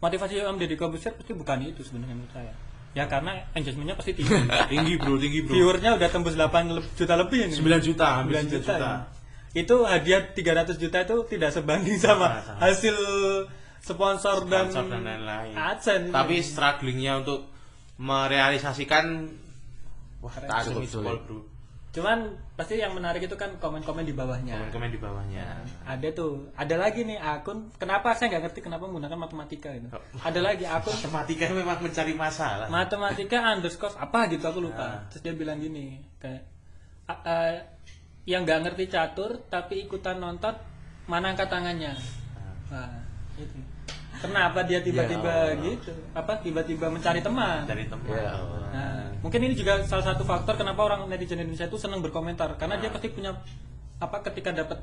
motivasi 0.00 0.40
Om 0.40 0.56
Deddy 0.56 0.74
Corbuzier 0.74 1.12
pasti 1.12 1.32
bukan 1.32 1.62
itu 1.62 1.80
sebenarnya 1.80 2.16
menurut 2.16 2.32
saya 2.32 2.52
ya 2.94 3.04
karena 3.04 3.44
engagementnya 3.52 3.94
pasti 3.94 4.14
tinggi 4.14 4.32
tinggi 4.72 4.94
bro, 4.96 5.14
tinggi 5.16 5.40
bro. 5.42 5.52
viewernya 5.52 5.90
udah 5.94 6.08
tembus 6.08 6.32
8 6.32 6.48
le- 6.72 6.88
juta 6.94 7.14
lebih 7.14 7.38
ini 7.44 7.54
9 7.54 7.82
juta, 7.84 8.06
hampir 8.18 8.40
9 8.40 8.48
9 8.48 8.54
juta, 8.54 8.72
juta. 8.72 8.88
ya. 8.88 8.94
itu 9.54 9.76
hadiah 9.82 10.22
300 10.26 10.82
juta 10.82 10.96
itu 11.02 11.16
tidak 11.28 11.50
sebanding 11.52 11.96
sama 11.96 12.40
sama. 12.42 12.58
hasil 12.60 12.96
sponsor, 13.78 14.48
dan, 14.48 14.72
Sponsor 14.72 14.88
dan 14.88 15.04
lain-lain. 15.04 15.52
AdSense. 15.52 16.08
Tapi 16.08 16.40
strugglingnya 16.40 17.20
untuk 17.20 17.44
merealisasikan 18.00 19.28
wah 20.18 20.32
tak 20.40 20.72
Cukup 20.72 20.88
sulit. 20.88 21.20
bro. 21.20 21.38
Cuman 21.94 22.26
pasti 22.58 22.74
yang 22.74 22.90
menarik 22.90 23.22
itu 23.22 23.38
kan 23.38 23.54
komen-komen 23.62 24.02
di 24.02 24.10
bawahnya. 24.10 24.58
Komen-komen 24.58 24.90
di 24.90 24.98
bawahnya. 24.98 25.46
ada 25.86 26.08
tuh. 26.10 26.50
Ada 26.58 26.74
lagi 26.74 27.06
nih 27.06 27.22
akun. 27.22 27.70
Kenapa? 27.78 28.10
Saya 28.18 28.34
nggak 28.34 28.50
ngerti 28.50 28.60
kenapa 28.66 28.90
menggunakan 28.90 29.14
matematika 29.14 29.70
itu 29.70 29.86
ada 30.18 30.40
lagi 30.42 30.66
akun. 30.66 30.90
Matematika 30.90 31.54
memang 31.54 31.78
mencari 31.78 32.12
masalah. 32.12 32.66
matematika 32.66 33.38
underscore 33.54 33.94
apa 33.94 34.26
gitu 34.26 34.42
aku 34.42 34.58
lupa. 34.58 34.82
Ah. 34.82 34.98
terus 35.06 35.22
dia 35.22 35.34
bilang 35.34 35.62
gini 35.62 36.02
kayak 36.18 36.42
"A- 37.06 37.22
eh, 37.22 37.54
yang 38.26 38.42
nggak 38.42 38.66
ngerti 38.66 38.90
catur 38.90 39.46
tapi 39.46 39.86
ikutan 39.86 40.18
nonton 40.18 40.58
mana 41.06 41.30
angkat 41.30 41.46
tangannya? 41.46 41.94
Ah. 42.34 42.74
Wah, 42.74 42.90
itu 43.38 43.54
kenapa 44.24 44.64
dia 44.64 44.80
tiba-tiba 44.80 45.52
gitu 45.60 45.92
apa 46.16 46.32
tiba-tiba 46.40 46.88
mencari 46.88 47.20
teman 47.20 47.68
dari 47.68 47.84
teman. 47.84 48.08
Ya. 48.08 48.32
Nah, 48.72 49.06
mungkin 49.20 49.40
ini 49.44 49.54
juga 49.54 49.84
salah 49.84 50.02
satu 50.02 50.24
faktor 50.24 50.56
kenapa 50.56 50.80
orang 50.82 51.06
netizen 51.06 51.38
Indonesia 51.38 51.68
itu 51.68 51.76
senang 51.76 52.00
berkomentar 52.00 52.56
karena 52.56 52.80
dia 52.80 52.88
pasti 52.88 53.12
punya 53.12 53.36
apa 54.00 54.24
ketika 54.26 54.50
dapat 54.50 54.80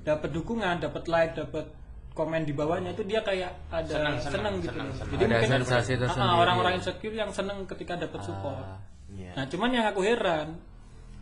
dapat 0.00 0.32
dukungan, 0.32 0.80
dapat 0.80 1.04
like, 1.06 1.32
dapat 1.36 1.68
komen 2.10 2.42
di 2.42 2.50
bawahnya 2.50 2.90
itu 2.96 3.06
dia 3.06 3.22
kayak 3.22 3.54
ada 3.70 3.86
Senang, 3.86 4.16
senang, 4.18 4.32
senang, 4.34 4.54
gitu. 4.58 4.68
senang, 4.74 4.88
senang. 4.96 5.10
Jadi 5.14 5.22
Ada 5.22 5.30
mungkin 5.30 5.50
sensasi 5.62 5.90
Ah, 6.18 6.36
orang-orang 6.42 6.72
ya. 6.74 6.78
insecure 6.82 7.14
yang 7.14 7.30
senang 7.30 7.58
ketika 7.70 7.94
dapat 7.94 8.20
support. 8.26 8.58
Ah. 8.58 8.80
Iya. 9.14 9.30
Nah, 9.38 9.44
cuman 9.46 9.70
yang 9.70 9.86
aku 9.86 10.00
heran 10.02 10.58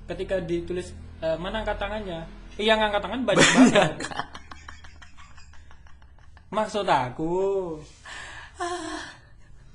ketika 0.09 0.41
ditulis 0.41 0.95
eh, 1.21 1.37
mana 1.37 1.61
angkat 1.61 1.77
tangannya, 1.77 2.25
eh, 2.57 2.65
yang 2.65 2.81
angkat 2.81 3.05
tangan 3.05 3.21
banyak 3.27 3.49
banget. 3.53 3.93
Maksud 6.49 6.89
aku 6.89 7.37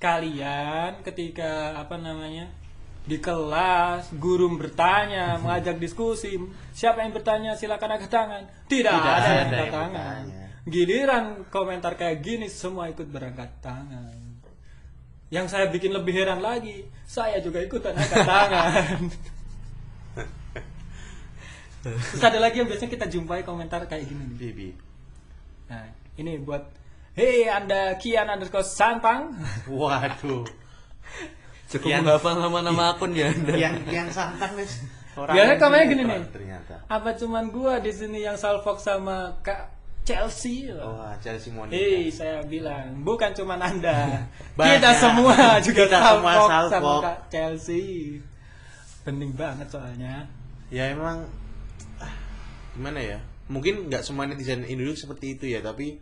kalian 0.02 1.00
ketika 1.00 1.80
apa 1.80 1.96
namanya 1.96 2.52
di 3.04 3.20
kelas 3.20 4.12
guru 4.16 4.52
bertanya 4.60 5.36
mengajak 5.44 5.80
diskusi 5.80 6.36
siapa 6.72 7.04
yang 7.04 7.16
bertanya 7.16 7.56
silakan 7.56 7.96
angkat 7.96 8.12
tangan 8.12 8.44
tidak, 8.68 8.96
Tidak 8.96 9.14
ada 9.16 9.28
yang 9.28 9.48
angkat 9.48 9.72
tangan 9.72 10.24
bertanya. 10.28 10.44
giliran 10.68 11.26
komentar 11.48 11.96
kayak 11.96 12.20
gini 12.20 12.48
semua 12.52 12.92
ikut 12.92 13.08
berangkat 13.08 13.48
tangan 13.64 14.12
yang 15.32 15.48
saya 15.48 15.72
bikin 15.72 15.96
lebih 15.96 16.16
heran 16.16 16.44
lagi 16.44 16.84
saya 17.08 17.40
juga 17.40 17.64
ikutan 17.64 17.96
angkat 17.96 18.28
tangan 18.36 19.00
terus 21.84 22.24
ada 22.24 22.40
lagi 22.40 22.60
yang 22.60 22.68
biasanya 22.68 22.92
kita 22.92 23.08
jumpai 23.08 23.44
komentar 23.44 23.84
kayak 23.88 24.08
gini. 24.08 24.24
Bibi. 24.36 24.70
nah 25.68 25.84
ini 26.18 26.38
buat 26.42 26.64
Hei 27.14 27.46
anda 27.46 27.94
Kian 28.02 28.26
underscore 28.26 28.66
Santang 28.66 29.38
Waduh. 29.70 30.46
Cukup 31.70 31.90
Yang- 31.90 32.06
menghafal 32.06 32.38
nama-nama 32.38 32.94
akun 32.94 33.18
ya 33.18 33.34
Anda. 33.34 33.54
yang 33.70 33.76
yang 33.90 34.10
santang. 34.14 34.54
Orang 35.14 35.34
Biasanya 35.34 35.58
yang 35.58 35.62
komennya 35.62 35.86
gini 35.90 36.04
nih. 36.06 36.22
Ternyata. 36.30 36.76
Apa 36.90 37.10
cuman 37.18 37.50
gua 37.54 37.78
di 37.82 37.90
sini 37.94 38.22
yang 38.26 38.38
salfok 38.38 38.78
sama 38.82 39.38
Kak 39.46 39.70
Chelsea? 40.06 40.70
Wah, 40.74 41.14
Chelsea 41.22 41.50
Monica. 41.54 41.74
Hei, 41.78 42.10
saya 42.14 42.42
bilang 42.46 43.02
bukan 43.02 43.34
cuman 43.34 43.58
Anda. 43.62 44.26
Kita 44.58 44.92
semua 44.98 45.58
juga 45.66 45.86
Kita 45.90 45.98
semua 46.18 46.34
sama. 46.70 46.94
Kak 47.02 47.20
Chelsea. 47.30 48.18
Penting 49.06 49.34
banget 49.34 49.70
soalnya. 49.70 50.26
Ya 50.74 50.90
emang 50.94 51.26
ah, 52.02 52.14
gimana 52.74 53.02
ya? 53.02 53.20
Mungkin 53.52 53.92
nggak 53.92 54.04
semua 54.08 54.24
netizen 54.30 54.64
Indonesia 54.64 55.04
seperti 55.04 55.36
itu 55.36 55.46
ya, 55.52 55.60
tapi 55.60 56.00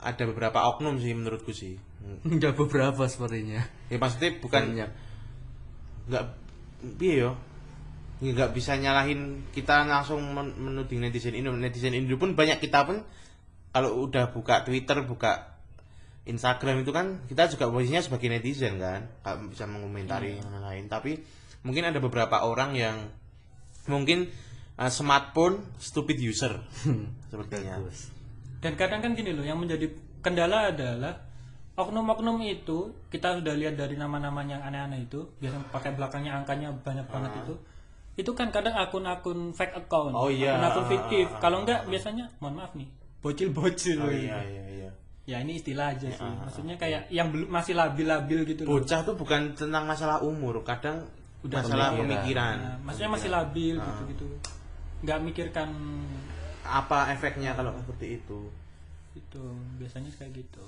ada 0.00 0.22
beberapa 0.24 0.64
oknum 0.72 0.96
sih 0.96 1.12
menurutku 1.12 1.52
sih. 1.52 1.76
Enggak 2.28 2.56
beberapa 2.56 3.04
sepertinya. 3.06 3.60
Ya 3.92 3.96
maksudnya 4.00 4.36
bukan 4.40 4.62
Banyak. 4.74 4.90
nggak 6.10 6.24
piye 6.96 7.28
yo 7.28 7.36
nggak 8.20 8.52
bisa 8.52 8.76
nyalahin 8.76 9.48
kita 9.56 9.88
langsung 9.88 10.20
men- 10.20 10.52
menuding 10.60 11.00
netizen 11.00 11.32
Indo 11.32 11.56
netizen 11.56 11.96
Indo 11.96 12.20
pun 12.20 12.36
banyak 12.36 12.60
kita 12.60 12.84
pun 12.84 13.00
kalau 13.72 14.04
udah 14.04 14.28
buka 14.28 14.60
Twitter 14.60 15.00
buka 15.08 15.56
Instagram 16.28 16.84
itu 16.84 16.92
kan 16.92 17.24
kita 17.32 17.48
juga 17.48 17.72
posisinya 17.72 18.04
sebagai 18.04 18.28
netizen 18.28 18.76
kan 18.76 19.08
Nggak 19.24 19.36
bisa 19.56 19.64
mengomentari 19.64 20.36
yang 20.36 20.52
lain 20.52 20.84
tapi 20.92 21.16
mungkin 21.64 21.88
ada 21.88 21.96
beberapa 21.96 22.44
orang 22.44 22.76
yang 22.76 22.96
mungkin 23.88 24.28
uh, 24.80 24.88
smartphone 24.88 25.60
stupid 25.76 26.16
user 26.18 26.56
sepertinya 27.30 27.76
Bagus. 27.78 28.08
Dan 28.60 28.76
kadang 28.76 29.00
kan 29.00 29.12
gini 29.12 29.32
loh, 29.32 29.40
yang 29.40 29.56
menjadi 29.56 29.88
kendala 30.20 30.68
adalah 30.68 31.16
oknum-oknum 31.74 32.40
itu 32.42 32.92
kita 33.08 33.40
sudah 33.40 33.56
lihat 33.56 33.72
dari 33.72 33.96
nama-nama 33.96 34.40
yang 34.42 34.60
aneh-aneh 34.60 35.04
itu, 35.04 35.24
biasanya 35.36 35.64
pakai 35.70 35.96
belakangnya 35.96 36.32
angkanya 36.34 36.68
banyak 36.74 37.06
banget 37.06 37.32
itu. 37.40 37.54
Itu 38.16 38.36
kan 38.36 38.52
kadang 38.52 38.76
akun-akun 38.76 39.56
fake 39.56 39.76
account, 39.78 40.12
Oh 40.12 40.28
iya. 40.28 40.60
akun-akun 40.60 40.86
fiktif. 40.88 41.26
Kalau 41.40 41.64
enggak 41.64 41.88
biasanya, 41.88 42.28
mohon 42.36 42.60
maaf 42.60 42.76
nih, 42.76 42.84
bocil-bocil. 43.20 43.96
oh 43.98 44.12
iya 44.12 44.44
iya 44.44 44.64
iya 44.68 44.90
Ya 45.24 45.38
ini 45.38 45.56
istilah 45.56 45.94
aja 45.94 46.10
sih. 46.10 46.20
Maksudnya 46.42 46.74
kayak 46.74 47.06
yang 47.08 47.30
belum 47.30 47.48
masih 47.48 47.72
labil-labil 47.72 48.44
gitu 48.44 48.66
loh. 48.66 48.76
bocah 48.76 49.00
tuh 49.00 49.14
bukan 49.14 49.54
tentang 49.54 49.86
masalah 49.86 50.20
umur 50.20 50.60
kadang 50.60 51.06
Udah 51.40 51.62
masalah 51.62 51.94
pemikiran. 51.94 52.04
pemikiran, 52.04 52.54
Nah, 52.58 52.76
maksudnya 52.82 53.10
masih 53.14 53.30
labil 53.30 53.74
gitu-gitu. 53.78 54.26
Nggak 55.00 55.18
mikirkan 55.24 55.70
apa 56.70 57.10
efeknya 57.10 57.56
kalau 57.56 57.72
seperti 57.82 58.20
itu 58.20 58.52
itu 59.16 59.42
biasanya 59.80 60.10
kayak 60.14 60.44
gitu 60.44 60.62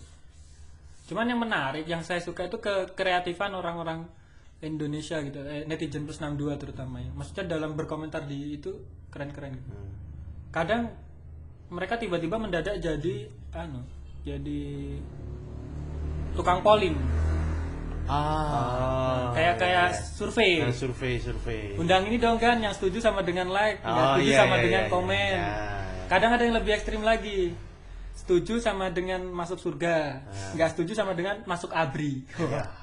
cuman 1.11 1.31
yang 1.31 1.41
menarik 1.43 1.85
yang 1.87 2.03
saya 2.03 2.23
suka 2.23 2.47
itu 2.47 2.59
ke 2.59 2.95
kreatifan 2.97 3.55
orang-orang 3.55 4.07
Indonesia 4.63 5.19
gitu 5.23 5.43
eh, 5.43 5.67
netizen 5.67 6.07
plus 6.07 6.23
62 6.23 6.59
terutama 6.59 7.03
ya 7.03 7.11
maksudnya 7.15 7.59
dalam 7.59 7.75
berkomentar 7.75 8.27
di 8.27 8.59
itu 8.59 8.71
keren-keren 9.11 9.59
gitu. 9.59 9.71
Hmm. 9.75 9.93
kadang 10.55 10.83
mereka 11.71 11.99
tiba-tiba 11.99 12.39
mendadak 12.39 12.79
jadi 12.79 13.29
anu 13.55 13.83
jadi 14.23 14.63
tukang 16.39 16.63
polling 16.63 16.95
Ah. 18.13 19.33
kayak 19.33 19.55
kayak 19.57 19.87
survei. 19.97 20.61
Nah, 20.61 20.75
survei 20.75 21.17
survei. 21.17 21.63
Undang 21.81 22.05
ini 22.13 22.21
dong 22.21 22.37
kan 22.37 22.61
yang 22.61 22.77
setuju 22.77 23.01
sama 23.01 23.25
dengan 23.25 23.49
like 23.49 23.81
Oh, 23.83 24.21
setuju 24.21 24.29
iya, 24.29 24.39
sama 24.45 24.57
iya, 24.61 24.65
dengan 24.69 24.83
iya, 24.85 24.93
komen. 24.93 25.33
iya, 25.41 25.49
iya. 25.49 26.07
kadang 26.13 26.31
ada 26.37 26.43
yang 26.45 26.57
lebih 26.61 26.73
ekstrim 26.77 27.01
lagi. 27.01 27.57
Setuju 28.13 28.61
sama 28.61 28.93
dengan 28.93 29.25
masuk 29.33 29.57
surga. 29.57 30.21
Nggak 30.53 30.69
setuju 30.77 30.93
sama 30.93 31.17
dengan 31.17 31.41
masuk 31.49 31.73
abri. 31.73 32.23
Iya. 32.37 32.83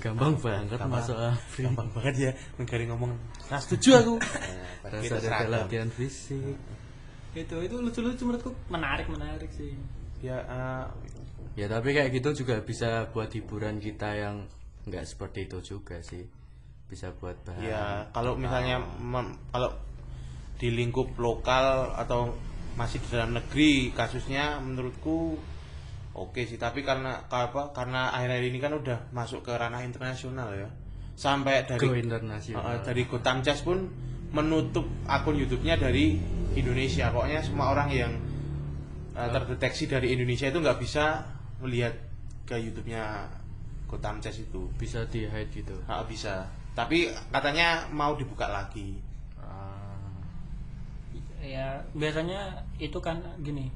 Gampang 0.00 0.40
banget 0.40 0.80
masuk 0.88 1.14
Afri. 1.20 1.68
gampang 1.68 1.88
banget 1.92 2.14
ya 2.16 2.30
menggari 2.56 2.88
ngomong 2.88 3.12
nah 3.52 3.60
setuju 3.60 4.00
aku. 4.00 4.14
Rasa 4.88 5.20
ada 5.20 5.46
latihan 5.46 5.92
fisik. 5.92 6.56
itu 7.36 7.56
itu 7.60 7.76
lucu-lucu 7.76 8.24
menurutku. 8.24 8.50
Menarik 8.72 9.06
menarik 9.12 9.52
sih. 9.52 9.76
Ya 10.24 10.40
eh, 10.40 10.84
Ya 11.52 11.68
tapi 11.68 11.92
kayak 11.92 12.10
gitu 12.16 12.44
juga 12.44 12.64
bisa 12.64 13.12
buat 13.12 13.28
hiburan 13.28 13.76
kita 13.76 14.16
yang 14.16 14.48
nggak 14.88 15.04
seperti 15.04 15.46
itu 15.50 15.76
juga 15.76 16.00
sih. 16.00 16.24
Bisa 16.88 17.12
buat 17.16 17.36
bahan. 17.44 17.64
ya 17.64 17.84
kalau 18.12 18.36
misalnya 18.36 18.80
mem- 19.00 19.36
kalau 19.48 19.72
di 20.60 20.68
lingkup 20.68 21.16
lokal 21.16 21.96
atau 21.96 22.36
masih 22.76 23.00
di 23.00 23.08
dalam 23.12 23.32
negeri 23.36 23.92
kasusnya 23.92 24.60
menurutku 24.60 25.36
oke 26.12 26.40
sih 26.44 26.60
tapi 26.60 26.84
karena 26.84 27.24
apa 27.28 27.72
karena 27.72 28.12
akhir-akhir 28.12 28.44
ini 28.48 28.58
kan 28.60 28.72
udah 28.76 28.98
masuk 29.12 29.44
ke 29.44 29.52
ranah 29.52 29.84
internasional 29.84 30.52
ya 30.52 30.68
sampai 31.16 31.64
dari 31.68 31.80
Go 31.80 31.96
internasional. 31.96 32.64
Uh, 32.64 32.78
dari 32.84 33.04
Gotham 33.08 33.40
Chess 33.44 33.60
pun 33.64 33.88
menutup 34.32 34.88
akun 35.04 35.36
YouTube-nya 35.36 35.76
dari 35.76 36.16
Indonesia. 36.56 37.12
Pokoknya 37.12 37.40
semua 37.44 37.72
orang 37.76 37.88
yang 37.92 38.12
uh, 39.12 39.28
terdeteksi 39.28 39.88
dari 39.88 40.16
Indonesia 40.16 40.48
itu 40.48 40.58
nggak 40.60 40.78
bisa 40.80 41.20
melihat 41.62 41.94
ke 42.42 42.58
YouTube-nya 42.58 43.30
Gotham 43.86 44.18
Chess 44.18 44.40
itu. 44.40 44.66
bisa 44.74 45.06
di 45.06 45.24
hide 45.24 45.48
gitu. 45.48 45.78
Nggak 45.86 46.04
bisa. 46.06 46.44
Tapi 46.72 47.06
katanya 47.28 47.86
mau 47.88 48.12
dibuka 48.12 48.46
lagi. 48.46 48.98
Ah. 49.36 49.98
ya 51.38 51.74
biasanya 51.92 52.38
itu 52.78 52.94
kan 52.96 53.18
gini 53.38 53.66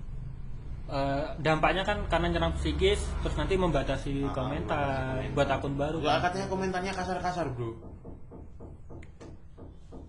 eh, 0.86 1.24
dampaknya 1.36 1.82
kan 1.82 2.06
karena 2.06 2.30
nyerang 2.30 2.54
psikis 2.54 3.02
terus 3.20 3.34
nanti 3.34 3.58
membatasi 3.58 4.22
Ah, 4.22 4.30
komentar 4.30 4.86
membatasi 5.18 5.34
buat 5.34 5.48
akun 5.50 5.74
baru 5.74 5.98
Ya, 5.98 6.16
kan. 6.16 6.30
katanya 6.30 6.46
komentarnya 6.46 6.92
kasar-kasar, 6.94 7.50
Bro. 7.50 7.74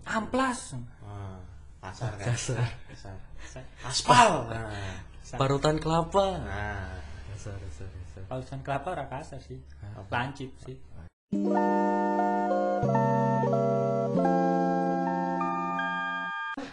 amplas 0.06 0.78
Ah, 1.02 1.36
kasar 1.82 2.12
kan? 2.14 2.26
Kasar. 2.30 2.62
Kasar. 2.88 3.64
Aspal. 3.82 4.32
Nah. 4.48 4.96
Parutan 5.34 5.76
kelapa. 5.76 6.40
nah. 6.40 6.94
Kasar, 7.38 7.54
kasar, 7.54 7.86
kasar. 7.86 8.22
Pausan 8.26 8.60
kelapa 8.66 8.98
ora 8.98 9.06
kasar 9.06 9.38
sih 9.38 9.62
lancip 10.10 10.50
sih 10.66 10.74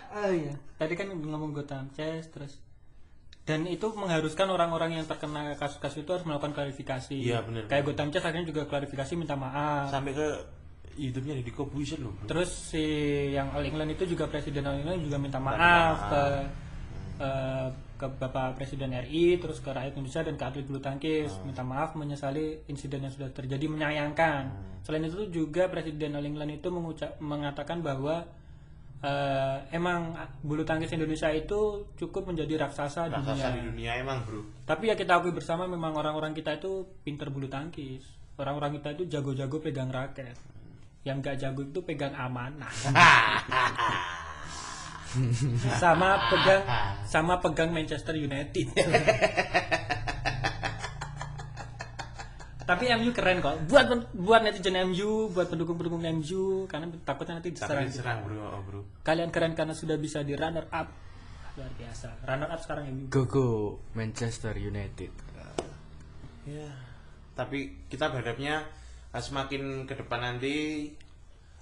Oh 0.10 0.30
iya, 0.34 0.58
tadi 0.82 0.97
kan 0.97 1.13
ngomong 1.13 1.54
Gotham 1.54 1.93
Chess 1.93 2.34
terus 2.34 2.58
dan 3.45 3.69
itu 3.69 3.93
mengharuskan 3.93 4.49
orang-orang 4.49 4.97
yang 4.97 5.06
terkena 5.06 5.54
kasus-kasus 5.54 6.01
itu 6.01 6.10
harus 6.10 6.25
melakukan 6.25 6.58
klarifikasi. 6.58 7.13
Iya, 7.13 7.45
benar, 7.45 7.69
Kayak. 7.69 7.86
Gotham 7.86 8.10
Chess 8.10 8.25
akhirnya 8.25 8.49
juga 8.49 8.65
klarifikasi 8.65 9.13
minta 9.13 9.38
maaf. 9.38 9.93
Sampai 9.93 10.17
ke 10.17 10.49
YouTube-nya 10.97 11.45
di 11.45 11.54
Kobuisen 11.54 12.01
loh, 12.01 12.17
Bro. 12.17 12.25
Terus 12.25 12.73
si 12.73 12.82
yang 13.38 13.54
All 13.54 13.69
England 13.69 14.01
itu 14.01 14.17
juga 14.17 14.25
presiden 14.25 14.65
All 14.65 14.82
England 14.82 15.06
juga 15.06 15.21
minta 15.21 15.38
maaf, 15.38 15.62
maaf. 15.62 15.97
ke 16.10 16.23
eh, 17.21 17.67
ke 17.96 18.08
Bapak 18.10 18.56
Presiden 18.56 18.92
RI, 18.92 19.36
terus 19.36 19.58
ke 19.58 19.68
rakyat 19.68 19.94
Indonesia 19.94 20.22
dan 20.22 20.36
ke 20.36 20.44
atlet 20.44 20.64
bulu 20.64 20.80
tangkis, 20.80 21.32
Ah. 21.32 21.44
minta 21.44 21.62
maaf 21.62 21.94
menyesali 21.94 22.68
insiden 22.68 23.02
yang 23.02 23.10
sudah 23.10 23.30
terjadi, 23.30 23.66
menyayangkan. 23.66 24.44
Hmm. 24.46 24.84
Selain 24.84 25.02
itu 25.02 25.28
juga 25.30 25.66
Presiden 25.66 26.14
All 26.14 26.24
England 26.24 26.56
itu 26.56 26.68
mengucap 26.68 27.16
mengatakan 27.18 27.80
bahwa 27.80 28.28
eh, 28.98 29.58
emang 29.70 30.18
bulu 30.42 30.66
tangkis 30.66 30.90
Indonesia 30.90 31.30
itu 31.30 31.86
cukup 31.94 32.26
menjadi 32.26 32.58
raksasa, 32.60 33.06
Raksasa 33.06 33.38
dunia. 33.38 33.54
di 33.54 33.62
dunia 33.70 33.92
emang, 33.96 34.26
Bro. 34.26 34.66
Tapi 34.66 34.90
ya 34.90 34.96
kita 34.96 35.20
akui 35.20 35.30
bersama 35.30 35.64
memang 35.64 35.94
orang-orang 35.94 36.34
kita 36.34 36.58
itu 36.58 36.84
pinter 37.04 37.30
bulu 37.30 37.46
tangkis. 37.46 38.02
Orang-orang 38.36 38.76
kita 38.76 38.98
itu 38.98 39.06
jago-jago 39.06 39.62
pegang 39.62 39.94
raket. 39.94 40.34
Yang 41.06 41.18
gak 41.22 41.38
jago 41.38 41.62
itu 41.64 41.80
pegang 41.86 42.18
amanah. 42.18 42.72
sama 45.82 46.30
pegang 46.32 46.63
sama 47.08 47.34
pegang 47.39 47.69
Manchester 47.71 48.15
United. 48.17 48.67
Tapi 52.65 52.89
MU 52.97 53.13
keren 53.13 53.45
kok. 53.45 53.62
Buat 53.69 54.10
buat 54.17 54.41
netizen 54.41 54.73
MU, 54.89 55.30
buat 55.30 55.45
pendukung-pendukung 55.54 56.01
MU 56.01 56.65
karena 56.65 56.89
takutnya 57.06 57.38
nanti 57.38 57.54
diserang. 57.54 57.86
diserang, 57.86 58.25
Bro. 58.25 58.41
Oh, 58.41 58.62
Bro. 58.65 58.80
Kalian 59.06 59.30
keren 59.30 59.54
karena 59.54 59.78
sudah 59.78 60.01
bisa 60.01 60.25
di 60.25 60.34
runner 60.34 60.65
up. 60.73 60.89
Luar 61.56 61.71
biasa. 61.78 62.25
Runner 62.25 62.49
up 62.49 62.60
sekarang 62.65 62.84
MU. 62.89 63.06
Go 63.13 63.30
go 63.30 63.47
Manchester 63.93 64.58
United. 64.58 65.13
Ya. 66.49 66.69
Tapi 67.38 67.86
kita 67.86 68.10
berharapnya 68.10 68.65
ah, 69.13 69.21
semakin 69.21 69.86
ke 69.86 69.93
depan 69.93 70.25
nanti 70.25 70.89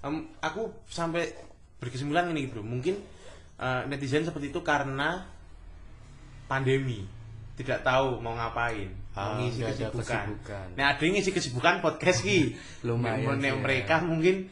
em, 0.03 0.15
aku 0.39 0.87
sampai 0.87 1.31
berkesimpulan 1.79 2.31
ini 2.31 2.47
bro 2.47 2.63
mungkin 2.63 2.99
eh, 3.59 3.81
netizen 3.89 4.25
seperti 4.25 4.49
itu 4.49 4.61
karena 4.61 5.27
pandemi 6.49 7.05
tidak 7.53 7.85
tahu 7.85 8.17
mau 8.17 8.33
ngapain 8.33 8.89
mau 9.13 9.37
ngisi 9.37 9.61
kesibukan. 9.61 10.25
kesibukan. 10.25 10.67
nah 10.73 10.85
ada 10.93 11.01
yang 11.05 11.13
ngisi 11.17 11.31
kesibukan 11.31 11.75
podcast 11.85 12.25
ki 12.25 12.57
Lumayan 12.87 13.37
Nek 13.37 13.53
ya. 13.53 13.61
mereka 13.61 13.95
mungkin 14.01 14.49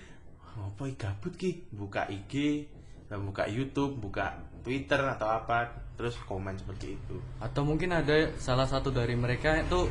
apa 0.54 0.84
gabut 0.94 1.34
ki 1.34 1.66
buka 1.74 2.06
IG 2.06 2.66
buka 3.12 3.50
YouTube 3.50 3.98
buka 3.98 4.38
Twitter 4.62 5.02
atau 5.02 5.28
apa 5.28 5.74
terus 5.98 6.16
komen 6.30 6.56
seperti 6.56 6.96
itu 6.96 7.18
atau 7.42 7.66
mungkin 7.66 7.92
ada 7.92 8.38
salah 8.38 8.70
satu 8.70 8.94
dari 8.94 9.18
mereka 9.18 9.58
itu 9.60 9.90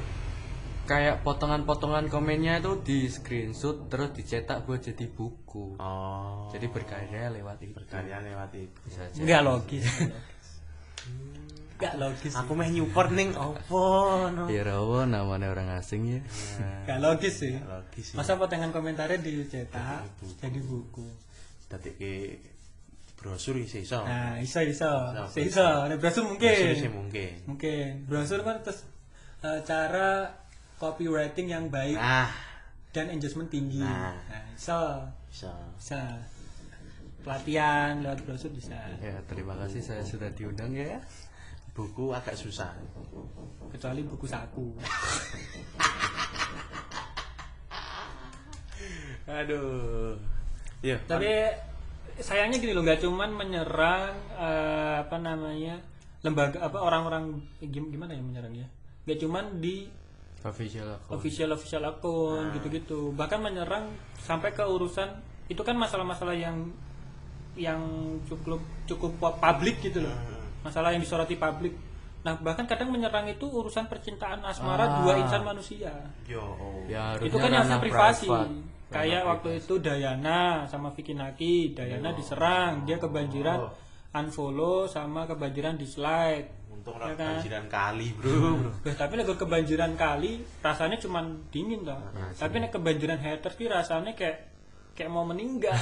kayak 0.91 1.23
potongan-potongan 1.23 2.11
komennya 2.11 2.59
itu 2.59 2.83
di 2.83 3.07
screenshot 3.07 3.87
terus 3.87 4.11
dicetak 4.11 4.67
buat 4.67 4.83
jadi 4.83 5.07
buku 5.07 5.79
oh 5.79 6.51
jadi 6.51 6.67
berkarya 6.67 7.31
lewat 7.31 7.63
itu 7.63 7.71
berkarya 7.73 8.19
lewat 8.21 8.51
itu 8.53 8.75
bisa 8.83 9.07
aja 9.07 9.15
Enggak 9.17 9.43
logis. 9.45 9.87
Enggak 11.75 11.95
logis. 11.97 12.35
aku 12.35 12.53
meh 12.53 12.69
Newport 12.69 13.09
ning 13.11 13.33
opo 13.33 13.81
no 14.29 14.45
ya 14.47 14.61
rawo 14.63 15.07
namanya 15.07 15.49
orang 15.49 15.71
asing 15.73 16.11
ya 16.11 16.21
Enggak 16.85 16.99
logis 17.01 17.35
sih. 17.39 17.55
logis 17.57 18.05
sih 18.11 18.17
Masa 18.19 18.35
potongan 18.35 18.69
komentarnya 18.69 19.17
dicetak 19.17 20.05
jadi 20.37 20.59
buku. 20.61 21.07
dadi 21.71 21.91
ke 21.95 22.13
brosur 23.15 23.55
sih 23.63 23.81
iso 23.81 24.03
Nah, 24.03 24.37
iso 24.39 24.59
iso. 24.61 24.91
Iso, 25.39 25.87
Nek 25.87 25.97
brosur 25.97 26.35
brosur 26.35 26.75
sih 26.75 26.91
mungkin. 26.91 26.91
mungkin 26.91 27.33
Mungkin. 27.47 27.87
Brosur 28.05 28.43
kan 28.43 28.59
terus 28.61 28.83
eh, 29.41 29.61
cara 29.63 30.35
copywriting 30.81 31.53
yang 31.53 31.69
baik 31.69 32.01
nah 32.01 32.33
dan 32.91 33.07
engagement 33.07 33.47
tinggi. 33.47 33.79
Nah. 33.79 34.19
Nah, 34.19 34.43
iso. 34.51 35.07
bisa 35.31 35.55
Bisa. 35.79 36.03
Pelatihan 37.21 38.01
lewat 38.03 38.25
brosur 38.25 38.51
bisa. 38.51 38.75
ya 38.99 39.15
terima 39.29 39.53
kasih 39.61 39.85
saya 39.85 40.01
sudah 40.03 40.33
diundang 40.33 40.73
ya 40.73 40.99
buku 41.77 42.11
agak 42.11 42.35
susah 42.35 42.73
Kecuali 43.71 44.03
buku 44.03 44.27
saku. 44.27 44.75
aduh 49.31 50.19
ya 50.83 50.99
Tapi 51.07 51.31
sayangnya 52.19 52.59
gini 52.59 52.75
loh, 52.75 52.83
nggak 52.83 52.99
cuman 53.05 53.31
menyerang 53.31 54.17
eh, 54.35 54.95
apa 55.07 55.17
namanya 55.23 55.79
lembaga 56.27 56.59
apa 56.61 56.83
orang-orang 56.83 57.39
gim- 57.71 57.93
gimana 57.95 58.17
ya 58.17 58.23
menyerangnya? 58.25 58.67
Nggak 59.07 59.19
cuman 59.23 59.45
di 59.63 59.87
official 60.41 60.97
aku 60.97 61.21
official 61.21 61.51
official 61.53 61.83
akun 61.85 62.53
gitu-gitu, 62.57 63.13
bahkan 63.13 63.41
menyerang 63.45 63.93
sampai 64.17 64.57
ke 64.57 64.65
urusan 64.65 65.09
itu 65.53 65.61
kan 65.61 65.77
masalah-masalah 65.77 66.33
yang 66.33 66.71
yang 67.59 67.83
cukup 68.25 68.63
cukup 68.87 69.19
publik 69.19 69.83
gitu 69.85 70.01
loh, 70.01 70.15
masalah 70.65 70.95
yang 70.95 71.03
disoroti 71.03 71.37
publik. 71.37 71.77
Nah 72.21 72.37
bahkan 72.41 72.69
kadang 72.69 72.93
menyerang 72.93 73.29
itu 73.29 73.49
urusan 73.49 73.89
percintaan 73.89 74.45
asmara 74.45 75.01
dua 75.05 75.21
insan 75.21 75.41
manusia. 75.45 75.93
Yo. 76.29 76.57
Ya 76.89 77.17
itu 77.21 77.37
kan 77.37 77.51
yang 77.53 77.81
privasi. 77.81 78.29
privat. 78.29 78.49
kayak 78.91 79.23
Ranah 79.23 79.31
waktu 79.39 79.51
itu 79.63 79.75
Dayana 79.79 80.67
sama 80.67 80.91
Vicky 80.91 81.15
Naki 81.15 81.79
Dayana 81.79 82.11
diserang 82.11 82.83
dia 82.83 82.99
kebanjiran 82.99 83.71
unfollow 84.11 84.91
sama 84.91 85.31
kebanjiran 85.31 85.79
dislike 85.79 86.60
untung 86.81 86.95
Ya 86.95 86.99
orang 86.99 87.09
kan? 87.11 87.21
kebanjiran 87.37 87.65
kali 87.67 88.09
bro 88.13 88.73
Eh, 88.83 88.95
tapi 88.95 89.13
nek 89.15 89.29
kebanjiran 89.31 89.93
kali 89.95 90.33
rasanya 90.59 90.97
cuman 90.97 91.25
dingin 91.49 91.81
toh 91.83 92.01
tapi 92.33 92.57
nek 92.59 92.73
kebanjiran 92.73 93.17
haters 93.17 93.55
ki 93.55 93.67
rasanya 93.67 94.13
kayak 94.13 94.49
kayak 94.93 95.09
mau 95.09 95.23
meninggal 95.23 95.77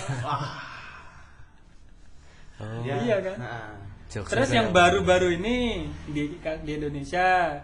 Oh, 2.59 2.83
Ya, 2.83 2.99
Iya 2.99 3.17
kan? 3.23 3.37
nah. 3.39 3.71
jokes 4.09 4.29
terus 4.29 4.51
yang 4.51 4.69
ya. 4.69 4.75
baru-baru 4.75 5.31
ini 5.33 5.87
di 6.09 6.35
di 6.37 6.71
Indonesia 6.73 7.55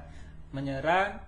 menyerang 0.51 1.18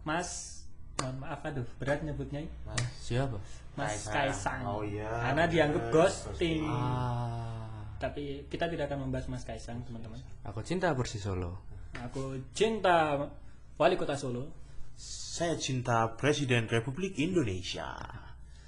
Mas 0.00 0.62
mohon 0.96 1.20
maaf 1.20 1.42
aduh 1.42 1.66
berat 1.76 2.00
nyebutnya 2.00 2.48
siapa 2.96 3.36
Mas 3.72 4.06
Kaisang. 4.06 4.14
Kaisang. 4.32 4.60
Oh 4.64 4.80
iya, 4.80 5.04
Karena 5.10 5.44
dianggap 5.44 5.84
ghosting. 5.90 6.64
ah 6.64 7.59
Tapi 8.00 8.48
kita 8.48 8.64
tidak 8.66 8.88
akan 8.88 9.04
membahas 9.04 9.28
Mas 9.28 9.44
Kaisang, 9.44 9.84
teman-teman. 9.84 10.16
aku 10.40 10.64
cinta 10.64 10.88
Persis 10.96 11.20
Solo 11.20 11.60
Aku 12.00 12.40
cinta 12.56 13.28
wali 13.76 14.00
kota 14.00 14.16
Solo. 14.16 14.48
saya 14.96 15.56
cinta 15.56 16.08
Presiden 16.16 16.64
Republik 16.66 17.20
Indonesia 17.20 17.92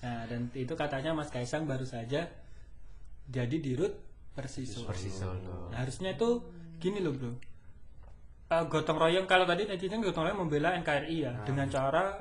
Nah, 0.03 0.27
dan 0.27 0.51
itu 0.53 0.75
katanya 0.75 1.17
Mas 1.17 1.33
Kaisang 1.33 1.65
baru 1.65 1.89
saja 1.89 2.29
jadi 3.25 3.57
dirut 3.57 3.95
Persis 4.37 4.69
Solo. 4.69 4.93
Persis 4.93 5.17
Solo 5.17 5.73
Nah, 5.73 5.81
harusnya 5.81 6.13
itu 6.13 6.45
gini 6.77 7.01
loh, 7.01 7.15
Bro. 7.17 7.33
Eh, 8.53 8.65
gotong 8.69 9.01
royong 9.01 9.25
kalau 9.25 9.49
tadi 9.49 9.65
netizen 9.65 10.05
gotong 10.05 10.29
royong 10.29 10.45
membela 10.45 10.77
NKRI 10.77 11.17
ya 11.25 11.33
dengan 11.49 11.73
cara 11.73 12.21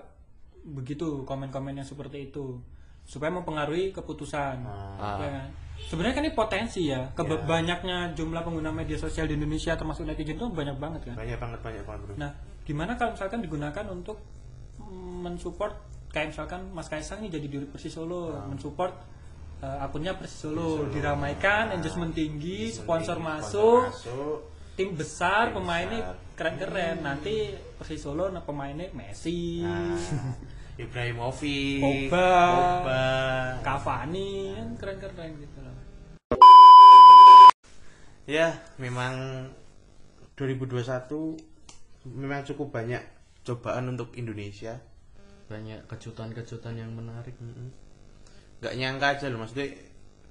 begitu 0.62 1.26
komen-komen 1.28 1.76
yang 1.76 1.88
seperti 1.88 2.30
itu 2.32 2.62
supaya 3.03 3.31
mempengaruhi 3.33 3.91
keputusan. 3.91 4.63
Ah. 4.65 5.19
Ya? 5.19 5.43
Sebenarnya 5.81 6.15
kan 6.15 6.23
ini 6.23 6.33
potensi 6.33 6.87
ya. 6.87 7.11
Kebe- 7.11 7.43
Banyaknya 7.43 8.13
jumlah 8.13 8.41
pengguna 8.45 8.71
media 8.71 8.95
sosial 8.95 9.27
di 9.27 9.35
Indonesia 9.35 9.73
termasuk 9.75 10.05
netizen 10.05 10.37
itu 10.37 10.47
banyak 10.47 10.77
banget 10.77 11.01
kan. 11.11 11.15
banyak 11.17 11.39
banget 11.41 11.59
banyak 11.59 11.83
banget 11.83 12.01
bro 12.05 12.13
Nah, 12.15 12.31
gimana 12.63 12.95
kalau 12.95 13.17
misalkan 13.17 13.41
digunakan 13.41 13.85
untuk 13.89 14.21
mensupport 15.21 15.73
kayak 16.11 16.35
misalkan 16.35 16.69
Mas 16.75 16.91
Kaisang 16.91 17.23
ini 17.23 17.31
jadi 17.31 17.47
dirut 17.47 17.69
Persis 17.71 17.95
Solo, 17.95 18.35
mensupport 18.47 18.91
eh, 19.61 19.77
akunnya 19.79 20.15
Persis 20.15 20.47
Solo, 20.47 20.91
diramaikan, 20.91 21.71
engagement 21.71 22.11
tinggi, 22.11 22.67
sponsor 22.69 23.17
masuk, 23.17 23.87
masuk 23.87 24.37
tim 24.75 24.95
besar, 24.95 25.51
Tim 25.51 25.61
pemainnya 25.61 25.99
keren-keren. 26.35 26.99
Nanti 26.99 27.51
Persis 27.77 28.01
Solo 28.03 28.27
nah, 28.27 28.43
pemainnya 28.43 28.91
Messi, 28.91 29.63
nah, 29.63 29.95
Ibrahimovic 30.82 31.78
Pogba. 31.78 32.30
Pogba. 32.50 33.04
Cavani, 33.62 34.58
kan 34.58 34.70
keren-keren 34.82 35.32
gitu 35.38 35.60
loh. 35.62 35.78
ya 38.30 38.54
memang 38.80 39.44
2021 40.39 40.82
memang 42.08 42.41
cukup 42.48 42.72
banyak 42.72 43.02
cobaan 43.44 43.91
untuk 43.91 44.13
Indonesia 44.15 44.78
banyak 45.52 45.84
kejutan-kejutan 45.89 46.80
yang 46.80 46.96
menarik 46.96 47.36
nggak 48.62 48.78
nyangka 48.78 49.20
aja 49.20 49.26
loh 49.28 49.44
maksudnya 49.44 49.67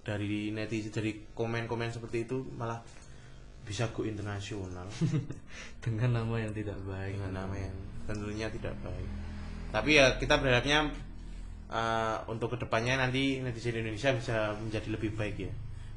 dari 0.01 0.49
netizen 0.55 0.95
dari 0.95 1.29
komen-komen 1.37 1.93
seperti 1.93 2.25
itu 2.25 2.41
malah 2.57 2.81
bisa 3.67 3.93
go 3.93 4.09
internasional 4.09 4.89
dengan 5.85 6.25
nama 6.25 6.35
yang 6.41 6.57
tidak 6.57 6.79
baik 6.89 7.21
dengan 7.21 7.45
nama 7.45 7.55
yang 7.55 7.77
tentunya 8.09 8.49
tidak 8.49 8.73
baik 8.81 9.30
tapi 9.71 9.97
ya 9.99 10.19
kita 10.19 10.39
berharapnya 10.39 10.91
uh, 11.71 12.23
untuk 12.27 12.55
ke 12.55 12.63
depannya 12.63 12.99
nanti 12.99 13.39
netizen 13.41 13.79
Indonesia 13.79 14.11
bisa 14.15 14.55
menjadi 14.59 14.89
lebih 14.91 15.15
baik 15.15 15.37
ya. 15.39 15.53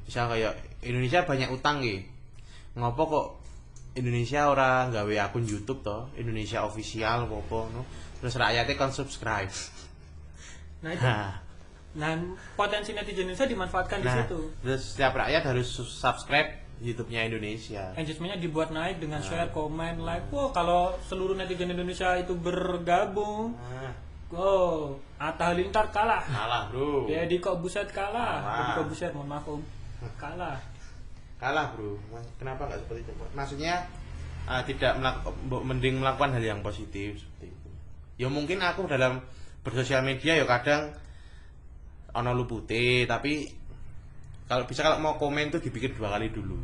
Bisa 0.06 0.26
kayak 0.30 0.54
Indonesia 0.86 1.26
banyak 1.26 1.50
utang 1.50 1.82
ya. 1.82 2.00
Ngopo 2.78 3.02
kok 3.06 3.26
Indonesia 3.94 4.50
orang 4.50 4.90
gawe 4.90 5.14
akun 5.30 5.46
YouTube 5.46 5.86
toh? 5.86 6.10
Indonesia 6.18 6.66
official 6.66 7.30
apa 7.30 7.58
no 7.70 7.82
terus 8.18 8.34
rakyatnya 8.34 8.74
kan 8.78 8.90
subscribe. 8.90 9.50
Nah, 10.84 10.92
itu. 10.92 11.00
nah, 11.00 11.32
Nah, 11.94 12.12
potensi 12.58 12.90
netizen 12.92 13.24
Indonesia 13.30 13.46
dimanfaatkan 13.46 14.02
di 14.02 14.08
nah 14.10 14.26
situ. 14.26 14.50
terus 14.60 14.82
setiap 14.92 15.14
rakyat 15.14 15.46
harus 15.46 15.64
subscribe 15.72 16.63
YouTube-nya 16.82 17.30
Indonesia 17.30 17.94
engagementnya 17.94 18.38
dibuat 18.42 18.74
naik 18.74 18.98
dengan 18.98 19.22
share, 19.22 19.50
komen, 19.54 20.02
like. 20.02 20.26
Wow, 20.34 20.50
kalau 20.50 20.94
seluruh 21.06 21.38
netizen 21.38 21.70
Indonesia 21.70 22.18
itu 22.18 22.34
bergabung, 22.34 23.54
nah, 23.54 23.94
wow, 24.34 24.98
Atta 25.20 25.54
Halilintar 25.54 25.88
kalah. 25.94 26.26
kalah 26.26 26.62
bro 26.72 27.06
Deddy 27.06 27.38
kok 27.38 27.62
buset 27.62 27.86
kalah. 27.94 28.42
Kalah. 28.42 28.56
Deddy 28.58 28.70
kok 28.74 28.86
buset, 28.90 29.10
mohon 29.14 29.28
maaf 29.30 29.46
om, 29.46 29.62
kalah. 30.22 30.58
kalah 31.38 31.76
bro 31.76 31.98
kenapa 32.40 32.66
nggak 32.70 32.80
seperti 32.86 33.00
itu 33.04 33.12
maksudnya 33.36 33.84
ah, 34.48 34.64
tidak 34.64 34.96
mending 35.44 36.00
melakukan 36.00 36.32
hal 36.36 36.44
yang 36.44 36.60
positif 36.64 37.20
seperti 37.20 37.52
itu 37.52 37.70
ya 38.16 38.28
mungkin 38.32 38.64
aku 38.64 38.88
dalam 38.88 39.20
bersosial 39.64 40.00
media 40.04 40.36
ya 40.36 40.46
kadang 40.48 40.94
ono 42.14 42.30
lupute 42.32 43.04
tapi 43.10 43.48
kalau 44.44 44.64
bisa 44.68 44.84
kalau 44.84 45.00
mau 45.00 45.16
komen 45.16 45.48
tuh 45.54 45.60
dipikir 45.62 45.96
dua 45.96 46.14
kali 46.14 46.28
dulu. 46.28 46.60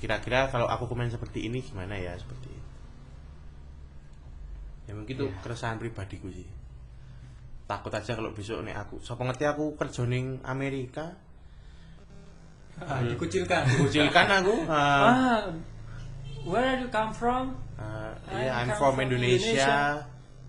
Kira-kira 0.00 0.48
kalau 0.48 0.64
aku 0.64 0.88
komen 0.88 1.12
seperti 1.12 1.44
ini 1.44 1.60
gimana 1.60 1.96
ya 2.00 2.16
seperti 2.16 2.48
itu 2.48 2.70
ya 4.90 4.98
mungkin 4.98 5.14
itu 5.22 5.26
keresahan 5.46 5.78
pribadiku 5.78 6.26
sih. 6.34 6.50
Takut 7.70 7.94
aja 7.94 8.18
kalau 8.18 8.34
besok 8.34 8.66
nih 8.66 8.74
aku 8.74 8.98
so 8.98 9.14
ngerti 9.14 9.46
aku 9.46 9.78
kerja 9.78 10.02
ning 10.02 10.42
Amerika? 10.42 11.14
Ah, 12.82 12.98
dikucilkan. 13.04 13.62
kucilkan 13.78 14.26
aku 14.42 14.54
ah, 14.72 14.74
Ah, 14.74 15.40
where 16.42 16.74
are 16.74 16.80
you 16.82 16.90
come 16.90 17.14
from? 17.14 17.54
ah, 17.78 18.10
I 18.26 18.50
iya 18.50 18.66
I'm 18.66 18.74
come 18.74 18.78
from 18.82 18.92
from 18.98 19.04
Indonesia, 19.06 19.46
Indonesia. 19.46 19.78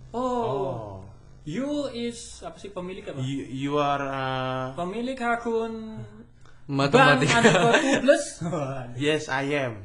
Oh, 0.09 0.41
oh 0.41 0.90
You 1.41 1.89
is 1.89 2.41
apa 2.41 2.55
sih 2.55 2.69
pemilik 2.69 3.01
apa? 3.03 3.17
You, 3.17 3.41
you 3.43 3.71
are 3.75 4.03
uh, 4.03 4.65
Pemilik 4.77 5.17
akun 5.17 5.97
Matematika. 6.69 7.41
underscore 7.41 7.81
plus. 7.99 8.25
yes 9.01 9.25
I 9.25 9.49
am. 9.59 9.81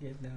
gitu. 0.00 0.32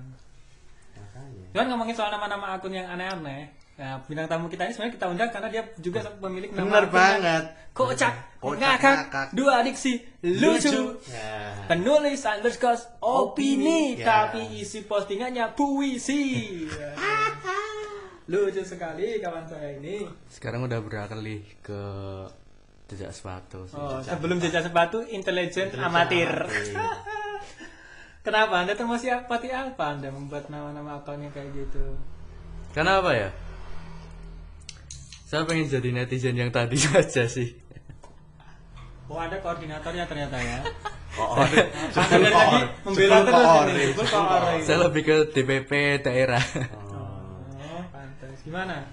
Cuman 1.49 1.65
ngomongin 1.69 1.95
soal 1.95 2.11
nama-nama 2.11 2.53
akun 2.53 2.73
yang 2.73 2.85
aneh-aneh. 2.85 3.47
Nah, 3.73 3.97
bintang 4.05 4.29
tamu 4.29 4.45
kita 4.47 4.67
ini 4.67 4.73
sebenarnya 4.75 4.93
kita 4.93 5.05
undang 5.07 5.29
karena 5.29 5.49
dia 5.49 5.63
juga 5.79 6.05
pemilik 6.13 6.51
nama 6.51 6.61
Bener 6.61 6.83
akun 6.83 6.83
yang 6.83 6.93
banget. 6.93 7.43
Kocak, 7.73 8.13
Kocak, 8.37 8.59
ngakak, 8.59 8.95
ngakak. 9.01 9.27
dua 9.33 9.65
adiksi, 9.65 9.97
lucu. 10.21 10.93
Ya. 11.09 11.57
Penulis 11.65 12.21
underscore 12.21 12.77
opini, 13.01 13.97
Ya. 13.97 14.29
tapi 14.29 14.61
isi 14.61 14.85
postingannya 14.85 15.57
puisi. 15.57 16.21
lucu 18.27 18.63
sekali 18.63 19.19
kawan 19.19 19.45
saya 19.47 19.75
ini. 19.75 20.07
Sekarang 20.31 20.63
udah 20.63 20.79
beralih 20.79 21.43
ke 21.59 21.81
jejak 22.88 23.12
sepatu. 23.12 23.67
Oh, 23.75 23.99
sebelum 23.99 24.39
jejak 24.39 24.63
sepatu, 24.63 25.03
intelijen 25.07 25.73
amatir. 25.75 26.29
Kenapa 28.23 28.63
Anda 28.63 28.79
tuh 28.79 28.88
masih 28.88 29.12
apati 29.19 29.51
apa 29.51 29.99
Anda 29.99 30.07
membuat 30.07 30.47
nama-nama 30.47 31.03
akunnya 31.03 31.27
kayak 31.36 31.51
gitu? 31.51 31.99
Kenapa 32.71 33.12
ya? 33.12 33.29
Saya 35.27 35.43
pengen 35.43 35.67
jadi 35.67 35.89
netizen 35.91 36.39
yang 36.39 36.47
tadi 36.47 36.79
saja 36.88 37.27
sih. 37.27 37.51
Oh, 39.12 39.19
ada 39.19 39.36
koordinatornya 39.43 40.07
ternyata 40.07 40.39
ya. 40.39 40.63
Anda 41.19 41.59
dari 42.07 42.31
tadi 42.31 42.59
membela 42.88 43.17
terus 43.27 43.49
ini. 43.67 43.86
Betul, 43.91 44.07
koor. 44.07 44.41
Saya 44.63 44.77
lebih 44.88 45.01
ke 45.03 45.15
DPP 45.36 45.71
daerah. 46.07 46.43
Oh. 46.79 46.92
Gimana? 48.53 48.85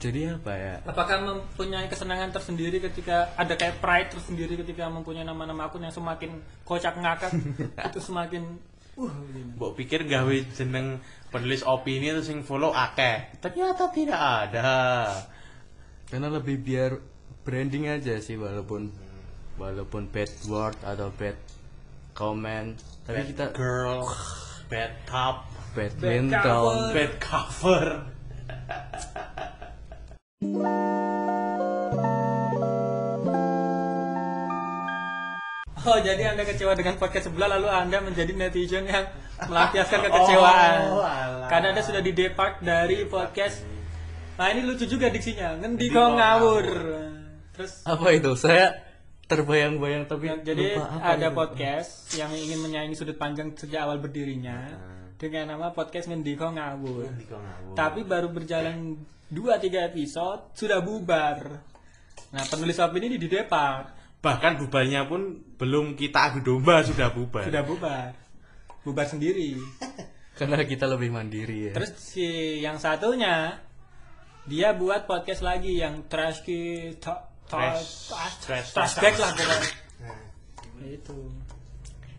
jadi 0.00 0.36
apa 0.36 0.52
ya? 0.52 0.74
Apakah 0.84 1.16
mempunyai 1.20 1.88
kesenangan 1.88 2.28
tersendiri 2.28 2.76
ketika 2.80 3.32
ada 3.40 3.56
kayak 3.56 3.80
pride 3.80 4.12
tersendiri 4.12 4.60
ketika 4.60 4.88
mempunyai 4.92 5.24
nama-nama 5.24 5.68
akun 5.68 5.80
yang 5.80 5.92
semakin 5.92 6.44
kocak 6.64 6.96
ngakak 6.96 7.32
itu 7.88 8.00
semakin 8.04 8.60
uh. 9.00 9.12
Mbok 9.56 9.72
pikir 9.80 10.04
gawe 10.04 10.36
jeneng 10.52 11.00
penulis 11.32 11.64
opini 11.64 12.12
terus 12.12 12.28
sing 12.28 12.44
follow 12.44 12.76
akeh. 12.76 13.32
Ternyata 13.40 13.88
tidak 13.96 14.20
ada. 14.20 14.72
Karena 16.08 16.28
lebih 16.28 16.60
biar 16.60 17.00
branding 17.44 17.88
aja 17.88 18.20
sih 18.20 18.36
walaupun 18.36 18.92
walaupun 19.56 20.12
bad 20.12 20.28
word 20.48 20.76
atau 20.84 21.08
bad 21.16 21.36
comment 22.12 22.76
tapi 23.08 23.24
Bad 23.24 23.28
kita 23.32 23.46
girl, 23.56 24.04
bad 24.68 24.92
top, 25.08 25.48
bad 25.72 25.92
Bad 25.96 26.28
mental 26.28 26.64
cover. 26.64 26.92
bad 26.92 27.12
cover. 27.20 27.84
Oh, 35.84 36.00
jadi 36.00 36.32
Anda 36.32 36.48
kecewa 36.48 36.72
dengan 36.72 36.96
podcast 36.96 37.28
sebelah 37.28 37.60
lalu 37.60 37.68
Anda 37.68 38.00
menjadi 38.00 38.32
netizen 38.32 38.88
yang 38.88 39.04
melampiaskan 39.36 40.00
kekecewaan. 40.08 40.76
Oh, 40.88 41.04
alah. 41.04 41.48
Karena 41.52 41.76
Anda 41.76 41.84
sudah 41.84 42.00
di 42.00 42.16
depark 42.16 42.64
dari 42.64 43.04
podcast. 43.04 43.60
Nah, 44.40 44.48
ini 44.48 44.64
lucu 44.64 44.88
juga 44.88 45.12
diksinya. 45.12 45.60
Ngendi 45.60 45.92
kau 45.92 46.08
ngawur. 46.08 46.64
ngawur. 46.64 46.66
Terus 47.54 47.84
apa 47.84 48.08
itu 48.10 48.32
saya 48.34 48.74
terbayang-bayang 49.24 50.08
tapi 50.08 50.26
Ya, 50.26 50.36
jadi 50.42 50.80
lupa 50.80 50.88
apa 50.90 51.16
ada 51.16 51.28
itu. 51.28 51.36
podcast 51.36 51.90
yang 52.16 52.32
ingin 52.32 52.58
menyaingi 52.60 52.96
sudut 52.96 53.14
pandang 53.14 53.52
sejak 53.54 53.84
awal 53.84 54.00
berdirinya 54.00 54.68
dengan 55.16 55.54
nama 55.54 55.70
podcast 55.70 56.08
Mendiko 56.08 56.48
Ngawur. 56.48 57.12
Ngendi 57.12 57.24
kau 57.28 57.38
ngawur. 57.38 57.76
Tapi 57.76 58.00
baru 58.02 58.32
berjalan 58.32 58.96
2-3 59.28 59.84
episode 59.92 60.48
sudah 60.56 60.80
bubar. 60.80 61.60
Nah, 62.32 62.44
penulis 62.48 62.80
opini 62.80 63.12
ini 63.12 63.18
di 63.20 63.28
Depak 63.28 64.03
Bahkan 64.24 64.52
bubarnya 64.64 65.04
pun 65.04 65.44
belum 65.60 65.94
kita 65.94 66.32
adu 66.32 66.40
domba 66.40 66.80
sudah 66.80 67.12
bubar. 67.12 67.44
sudah 67.44 67.60
bubar. 67.62 68.16
Bubar 68.80 69.04
sendiri. 69.04 69.54
karena 70.34 70.66
kita 70.66 70.90
lebih 70.90 71.14
mandiri 71.14 71.70
ya 71.70 71.72
Terus 71.78 71.94
si 71.94 72.26
yang 72.58 72.82
satunya 72.82 73.62
dia 74.44 74.74
buat 74.74 75.06
podcast 75.06 75.40
lagi 75.40 75.78
yang 75.78 76.04
trash 76.10 76.42
ki 76.42 76.90
ta- 76.98 77.30
Trash- 77.44 78.10
trash 78.42 78.72
trash- 78.74 79.20
lah 79.20 79.30
pokoknya. 79.30 79.70
Nah, 80.74 80.88
Itu. 80.90 81.16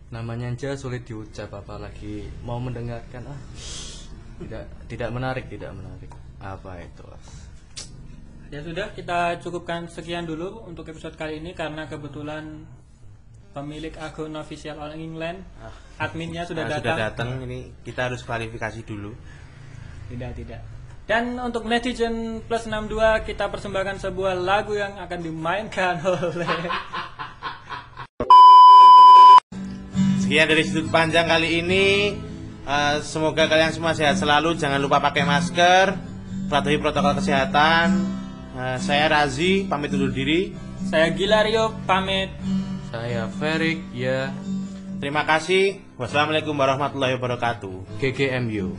namanya 0.08 0.48
aja 0.48 0.78
sulit 0.78 1.02
diucap 1.04 1.50
apalagi 1.50 2.24
mau 2.46 2.62
mendengarkan 2.62 3.26
ah 3.26 3.40
tidak 4.38 4.64
tidak 4.86 5.10
menarik 5.10 5.44
tidak 5.50 5.74
menarik 5.74 6.10
apa 6.38 6.78
itu 6.78 7.04
Ya 8.46 8.62
sudah, 8.62 8.94
kita 8.94 9.42
cukupkan 9.42 9.90
sekian 9.90 10.22
dulu 10.22 10.62
untuk 10.70 10.86
episode 10.86 11.18
kali 11.18 11.42
ini 11.42 11.50
karena 11.50 11.90
kebetulan 11.90 12.62
pemilik 13.50 13.90
akun 13.98 14.38
official 14.38 14.78
All 14.78 14.94
England 14.94 15.42
adminnya 15.98 16.46
sudah 16.46 16.62
Nah, 16.62 16.78
datang. 16.78 16.82
sudah 16.84 16.96
datang 17.10 17.28
ini 17.42 17.74
kita 17.82 18.06
harus 18.06 18.22
klarifikasi 18.22 18.86
dulu. 18.86 19.18
Tidak, 20.06 20.30
tidak. 20.38 20.60
Dan 21.06 21.38
untuk 21.38 21.66
netizen 21.66 22.38
plus 22.46 22.70
62 22.70 23.26
kita 23.26 23.50
persembahkan 23.50 23.98
sebuah 23.98 24.38
lagu 24.38 24.78
yang 24.78 24.94
akan 24.94 25.18
dimainkan 25.22 25.98
oleh 26.06 26.50
Sekian 30.22 30.46
dari 30.46 30.62
sudut 30.62 30.90
panjang 30.90 31.26
kali 31.26 31.62
ini. 31.62 32.14
Eh, 32.66 32.96
semoga 33.02 33.46
kalian 33.46 33.70
semua 33.70 33.94
sehat 33.94 34.18
selalu. 34.18 34.54
Jangan 34.54 34.82
lupa 34.82 34.98
pakai 34.98 35.22
masker, 35.22 35.94
patuhi 36.46 36.78
protokol 36.78 37.18
kesehatan. 37.18 38.15
Eh, 38.56 38.78
saya 38.80 39.12
Razi, 39.12 39.68
pamit 39.68 39.92
undur 39.92 40.08
diri. 40.08 40.56
saya 40.88 41.12
Gilario 41.12 41.76
pamit. 41.84 42.32
saya 42.88 43.28
Ferik 43.28 43.84
ya 43.92 44.32
Terima 44.96 45.28
kasih. 45.28 45.84
Wassalamualaikum 46.00 46.56
warahmatullahi 46.56 47.20
wabarakatuh. 47.20 48.00
GGMU 48.00 48.72